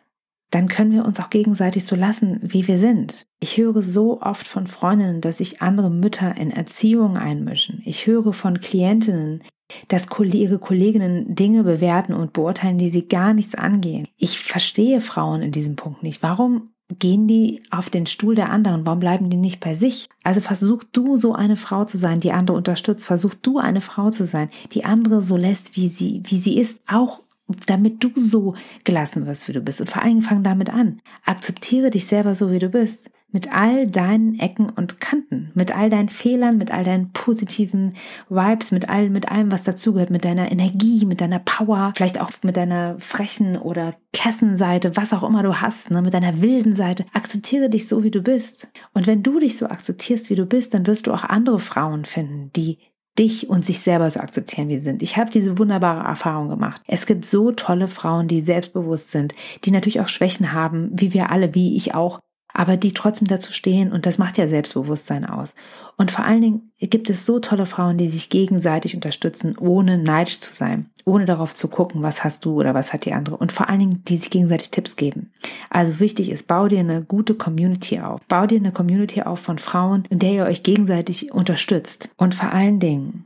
dann 0.51 0.67
können 0.67 0.91
wir 0.91 1.05
uns 1.05 1.19
auch 1.19 1.29
gegenseitig 1.29 1.85
so 1.85 1.95
lassen, 1.95 2.39
wie 2.41 2.67
wir 2.67 2.77
sind. 2.77 3.25
Ich 3.39 3.57
höre 3.57 3.81
so 3.81 4.21
oft 4.21 4.47
von 4.47 4.67
Freundinnen, 4.67 5.21
dass 5.21 5.37
sich 5.37 5.61
andere 5.61 5.89
Mütter 5.89 6.37
in 6.37 6.51
Erziehung 6.51 7.17
einmischen. 7.17 7.81
Ich 7.85 8.07
höre 8.07 8.31
von 8.31 8.59
Klientinnen, 8.59 9.43
dass 9.87 10.07
ihre 10.19 10.59
Kolleginnen 10.59 11.35
Dinge 11.35 11.63
bewerten 11.63 12.13
und 12.13 12.33
beurteilen, 12.33 12.77
die 12.77 12.89
sie 12.89 13.07
gar 13.07 13.33
nichts 13.33 13.55
angehen. 13.55 14.07
Ich 14.17 14.39
verstehe 14.39 15.01
Frauen 15.01 15.41
in 15.41 15.51
diesem 15.51 15.75
Punkt 15.75 16.03
nicht. 16.03 16.21
Warum 16.21 16.69
gehen 16.99 17.27
die 17.27 17.63
auf 17.71 17.89
den 17.89 18.05
Stuhl 18.05 18.35
der 18.35 18.51
anderen? 18.51 18.85
Warum 18.85 18.99
bleiben 18.99 19.29
die 19.29 19.37
nicht 19.37 19.59
bei 19.59 19.73
sich? 19.73 20.07
Also 20.23 20.39
versuch 20.39 20.83
du 20.91 21.17
so 21.17 21.33
eine 21.33 21.55
Frau 21.55 21.83
zu 21.83 21.97
sein, 21.97 22.19
die 22.19 22.31
andere 22.31 22.55
unterstützt. 22.55 23.05
Versuch 23.05 23.33
du 23.33 23.57
eine 23.57 23.81
Frau 23.81 24.11
zu 24.11 24.23
sein, 24.23 24.49
die 24.71 24.85
andere 24.85 25.21
so 25.21 25.35
lässt, 25.35 25.75
wie 25.75 25.87
sie, 25.87 26.21
wie 26.25 26.37
sie 26.37 26.59
ist, 26.59 26.81
auch 26.87 27.23
damit 27.67 28.03
du 28.03 28.11
so 28.15 28.55
gelassen 28.83 29.25
wirst, 29.25 29.47
wie 29.47 29.53
du 29.53 29.61
bist. 29.61 29.81
Und 29.81 29.89
vor 29.89 30.01
allem 30.01 30.21
fang 30.21 30.43
damit 30.43 30.69
an. 30.69 31.01
Akzeptiere 31.25 31.89
dich 31.89 32.07
selber 32.07 32.35
so, 32.35 32.51
wie 32.51 32.59
du 32.59 32.69
bist 32.69 33.11
mit 33.35 33.51
all 33.51 33.85
deinen 33.85 34.39
Ecken 34.39 34.69
und 34.69 35.01
Kanten, 35.01 35.51
mit 35.55 35.75
all 35.75 35.89
deinen 35.89 36.07
Fehlern, 36.07 36.57
mit 36.57 36.71
all 36.71 36.85
deinen 36.85 37.11
positiven 37.11 37.93
Vibes, 38.29 38.71
mit 38.71 38.87
all, 38.87 39.09
mit 39.09 39.29
allem, 39.29 39.51
was 39.51 39.63
dazugehört, 39.63 40.09
mit 40.09 40.23
deiner 40.23 40.53
Energie, 40.53 41.05
mit 41.05 41.19
deiner 41.19 41.39
Power, 41.39 41.91
vielleicht 41.97 42.21
auch 42.21 42.31
mit 42.43 42.55
deiner 42.55 42.95
frechen 42.97 43.57
oder 43.57 43.93
Kessenseite, 44.13 44.95
was 44.95 45.11
auch 45.11 45.23
immer 45.23 45.43
du 45.43 45.59
hast, 45.59 45.91
ne, 45.91 46.01
mit 46.01 46.13
deiner 46.13 46.41
wilden 46.41 46.75
Seite. 46.75 47.05
Akzeptiere 47.11 47.69
dich 47.69 47.89
so, 47.89 48.05
wie 48.05 48.11
du 48.11 48.21
bist. 48.21 48.69
Und 48.93 49.05
wenn 49.05 49.21
du 49.21 49.37
dich 49.37 49.57
so 49.57 49.67
akzeptierst, 49.67 50.29
wie 50.29 50.35
du 50.35 50.45
bist, 50.45 50.73
dann 50.73 50.87
wirst 50.87 51.05
du 51.05 51.11
auch 51.11 51.25
andere 51.25 51.59
Frauen 51.59 52.05
finden, 52.05 52.51
die 52.55 52.79
dich 53.17 53.49
und 53.49 53.63
sich 53.63 53.79
selber 53.79 54.09
so 54.09 54.19
akzeptieren, 54.19 54.67
wie 54.69 54.75
sie 54.75 54.85
sind. 54.85 55.01
Ich 55.01 55.17
habe 55.17 55.31
diese 55.31 55.57
wunderbare 55.57 56.05
Erfahrung 56.05 56.49
gemacht. 56.49 56.81
Es 56.87 57.05
gibt 57.05 57.25
so 57.25 57.51
tolle 57.51 57.87
Frauen, 57.87 58.27
die 58.27 58.41
selbstbewusst 58.41 59.11
sind, 59.11 59.33
die 59.63 59.71
natürlich 59.71 60.01
auch 60.01 60.09
Schwächen 60.09 60.51
haben, 60.51 60.89
wie 60.93 61.13
wir 61.13 61.31
alle, 61.31 61.55
wie 61.55 61.77
ich 61.77 61.95
auch 61.95 62.19
aber 62.55 62.77
die 62.77 62.93
trotzdem 62.93 63.27
dazu 63.27 63.51
stehen 63.51 63.91
und 63.91 64.05
das 64.05 64.17
macht 64.17 64.37
ja 64.37 64.47
Selbstbewusstsein 64.47 65.25
aus. 65.25 65.55
Und 65.97 66.09
vor 66.09 66.23
allen 66.23 66.41
Dingen 66.41 66.71
gibt 66.79 67.09
es 67.09 67.25
so 67.25 67.39
tolle 67.39 67.65
Frauen, 67.65 67.97
die 67.97 68.07
sich 68.07 68.29
gegenseitig 68.29 68.95
unterstützen, 68.95 69.57
ohne 69.57 69.97
neidisch 69.97 70.39
zu 70.39 70.53
sein, 70.53 70.89
ohne 71.03 71.25
darauf 71.25 71.53
zu 71.53 71.67
gucken, 71.67 72.01
was 72.01 72.23
hast 72.23 72.45
du 72.45 72.53
oder 72.53 72.73
was 72.73 72.93
hat 72.93 73.05
die 73.05 73.13
andere 73.13 73.35
und 73.35 73.51
vor 73.51 73.67
allen 73.67 73.79
Dingen, 73.79 74.03
die 74.07 74.17
sich 74.17 74.29
gegenseitig 74.29 74.71
Tipps 74.71 74.95
geben. 74.95 75.33
Also 75.69 75.99
wichtig 75.99 76.31
ist, 76.31 76.47
bau 76.47 76.69
dir 76.69 76.79
eine 76.79 77.03
gute 77.03 77.35
Community 77.35 77.99
auf. 77.99 78.21
Bau 78.27 78.47
dir 78.47 78.59
eine 78.59 78.71
Community 78.71 79.21
auf 79.21 79.39
von 79.39 79.59
Frauen, 79.59 80.05
in 80.09 80.19
der 80.19 80.31
ihr 80.31 80.45
euch 80.45 80.63
gegenseitig 80.63 81.33
unterstützt. 81.33 82.09
Und 82.15 82.35
vor 82.35 82.53
allen 82.53 82.79
Dingen, 82.79 83.25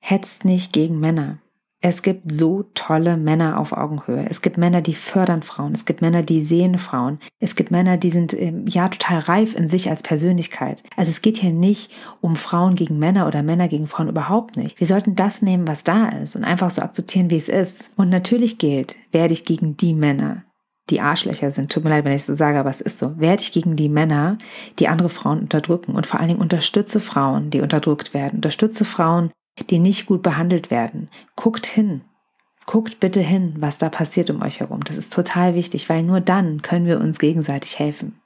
hetzt 0.00 0.44
nicht 0.44 0.72
gegen 0.72 1.00
Männer. 1.00 1.38
Es 1.82 2.02
gibt 2.02 2.30
so 2.30 2.64
tolle 2.74 3.16
Männer 3.16 3.58
auf 3.58 3.72
Augenhöhe. 3.72 4.26
Es 4.28 4.42
gibt 4.42 4.58
Männer, 4.58 4.82
die 4.82 4.94
fördern 4.94 5.42
Frauen. 5.42 5.72
Es 5.72 5.86
gibt 5.86 6.02
Männer, 6.02 6.22
die 6.22 6.42
sehen 6.42 6.76
Frauen. 6.76 7.18
Es 7.38 7.54
gibt 7.54 7.70
Männer, 7.70 7.96
die 7.96 8.10
sind 8.10 8.34
ähm, 8.34 8.66
ja 8.66 8.90
total 8.90 9.20
reif 9.20 9.54
in 9.54 9.66
sich 9.66 9.88
als 9.88 10.02
Persönlichkeit. 10.02 10.82
Also 10.96 11.08
es 11.08 11.22
geht 11.22 11.38
hier 11.38 11.52
nicht 11.52 11.90
um 12.20 12.36
Frauen 12.36 12.74
gegen 12.74 12.98
Männer 12.98 13.26
oder 13.26 13.42
Männer 13.42 13.66
gegen 13.66 13.86
Frauen 13.86 14.10
überhaupt 14.10 14.58
nicht. 14.58 14.78
Wir 14.78 14.86
sollten 14.86 15.16
das 15.16 15.40
nehmen, 15.40 15.66
was 15.66 15.82
da 15.82 16.08
ist 16.08 16.36
und 16.36 16.44
einfach 16.44 16.70
so 16.70 16.82
akzeptieren, 16.82 17.30
wie 17.30 17.38
es 17.38 17.48
ist. 17.48 17.92
Und 17.96 18.10
natürlich 18.10 18.58
gilt, 18.58 18.96
werde 19.10 19.32
ich 19.32 19.46
gegen 19.46 19.78
die 19.78 19.94
Männer, 19.94 20.44
die 20.90 21.00
Arschlöcher 21.00 21.50
sind. 21.50 21.72
Tut 21.72 21.84
mir 21.84 21.90
leid, 21.90 22.04
wenn 22.04 22.12
ich 22.12 22.24
so 22.24 22.34
sage, 22.34 22.58
aber 22.58 22.68
es 22.68 22.82
ist 22.82 22.98
so. 22.98 23.18
Werde 23.18 23.42
ich 23.42 23.52
gegen 23.52 23.76
die 23.76 23.88
Männer, 23.88 24.36
die 24.78 24.88
andere 24.88 25.08
Frauen 25.08 25.40
unterdrücken 25.40 25.94
und 25.94 26.06
vor 26.06 26.20
allen 26.20 26.28
Dingen 26.28 26.42
unterstütze 26.42 27.00
Frauen, 27.00 27.48
die 27.48 27.62
unterdrückt 27.62 28.12
werden. 28.12 28.36
Unterstütze 28.36 28.84
Frauen, 28.84 29.30
die 29.68 29.78
nicht 29.78 30.06
gut 30.06 30.22
behandelt 30.22 30.70
werden. 30.70 31.08
Guckt 31.36 31.66
hin. 31.66 32.02
Guckt 32.66 33.00
bitte 33.00 33.20
hin, 33.20 33.54
was 33.58 33.78
da 33.78 33.88
passiert 33.88 34.30
um 34.30 34.42
euch 34.42 34.60
herum. 34.60 34.84
Das 34.84 34.96
ist 34.96 35.12
total 35.12 35.54
wichtig, 35.54 35.88
weil 35.88 36.02
nur 36.02 36.20
dann 36.20 36.62
können 36.62 36.86
wir 36.86 37.00
uns 37.00 37.18
gegenseitig 37.18 37.78
helfen. 37.78 38.20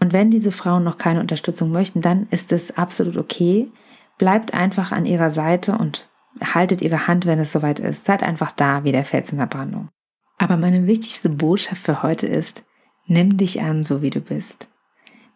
Und 0.00 0.12
wenn 0.12 0.30
diese 0.30 0.50
Frauen 0.50 0.82
noch 0.82 0.98
keine 0.98 1.20
Unterstützung 1.20 1.70
möchten, 1.70 2.00
dann 2.00 2.26
ist 2.30 2.52
es 2.52 2.76
absolut 2.76 3.16
okay. 3.16 3.70
Bleibt 4.18 4.54
einfach 4.54 4.92
an 4.92 5.06
ihrer 5.06 5.30
Seite 5.30 5.76
und 5.76 6.08
haltet 6.42 6.82
ihre 6.82 7.06
Hand, 7.06 7.26
wenn 7.26 7.38
es 7.38 7.52
soweit 7.52 7.78
ist. 7.78 8.06
Seid 8.06 8.22
einfach 8.22 8.52
da 8.52 8.84
wie 8.84 8.92
der 8.92 9.04
Fels 9.04 9.30
in 9.30 9.38
der 9.38 9.46
Brandung. 9.46 9.88
Aber 10.38 10.56
meine 10.56 10.86
wichtigste 10.86 11.28
Botschaft 11.28 11.82
für 11.82 12.02
heute 12.02 12.26
ist, 12.26 12.64
nimm 13.06 13.36
dich 13.36 13.60
an, 13.60 13.82
so 13.82 14.02
wie 14.02 14.10
du 14.10 14.20
bist. 14.20 14.68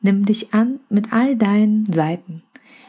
Nimm 0.00 0.24
dich 0.24 0.52
an 0.52 0.80
mit 0.88 1.12
all 1.12 1.36
deinen 1.36 1.92
Seiten 1.92 2.42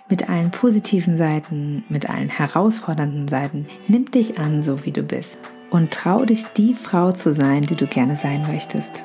mit 0.09 0.29
allen 0.29 0.51
positiven 0.51 1.17
Seiten, 1.17 1.83
mit 1.89 2.09
allen 2.09 2.29
herausfordernden 2.29 3.27
Seiten. 3.27 3.67
Nimm 3.87 4.09
dich 4.09 4.39
an, 4.39 4.63
so 4.63 4.85
wie 4.85 4.91
du 4.91 5.03
bist. 5.03 5.37
Und 5.69 5.91
trau 5.91 6.23
dich, 6.23 6.45
die 6.55 6.73
Frau 6.73 7.11
zu 7.11 7.33
sein, 7.33 7.63
die 7.63 7.75
du 7.75 7.87
gerne 7.87 8.15
sein 8.15 8.41
möchtest. 8.47 9.03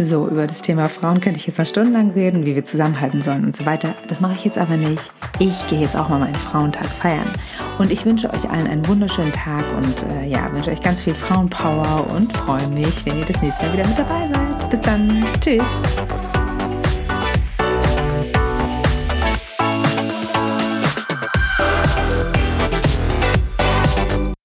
So, 0.00 0.28
über 0.28 0.46
das 0.46 0.62
Thema 0.62 0.88
Frauen 0.88 1.20
könnte 1.20 1.40
ich 1.40 1.46
jetzt 1.48 1.58
noch 1.58 1.66
stundenlang 1.66 2.12
reden, 2.12 2.46
wie 2.46 2.54
wir 2.54 2.64
zusammenhalten 2.64 3.20
sollen 3.20 3.44
und 3.44 3.56
so 3.56 3.66
weiter. 3.66 3.94
Das 4.06 4.20
mache 4.20 4.34
ich 4.34 4.44
jetzt 4.44 4.56
aber 4.56 4.76
nicht. 4.76 5.10
Ich 5.40 5.66
gehe 5.66 5.80
jetzt 5.80 5.96
auch 5.96 6.08
mal 6.08 6.20
meinen 6.20 6.36
Frauentag 6.36 6.86
feiern. 6.86 7.32
Und 7.78 7.90
ich 7.90 8.04
wünsche 8.06 8.32
euch 8.32 8.48
allen 8.48 8.68
einen 8.68 8.86
wunderschönen 8.86 9.32
Tag 9.32 9.64
und 9.76 10.12
äh, 10.12 10.26
ja, 10.26 10.52
wünsche 10.52 10.70
euch 10.70 10.82
ganz 10.82 11.02
viel 11.02 11.14
Frauenpower 11.14 12.06
und 12.14 12.32
freue 12.36 12.68
mich, 12.68 13.04
wenn 13.06 13.18
ihr 13.18 13.24
das 13.24 13.42
nächste 13.42 13.66
Mal 13.66 13.72
wieder 13.72 13.88
mit 13.88 13.98
dabei 13.98 14.30
seid. 14.32 14.70
Bis 14.70 14.80
dann. 14.82 15.24
Tschüss. 15.40 15.64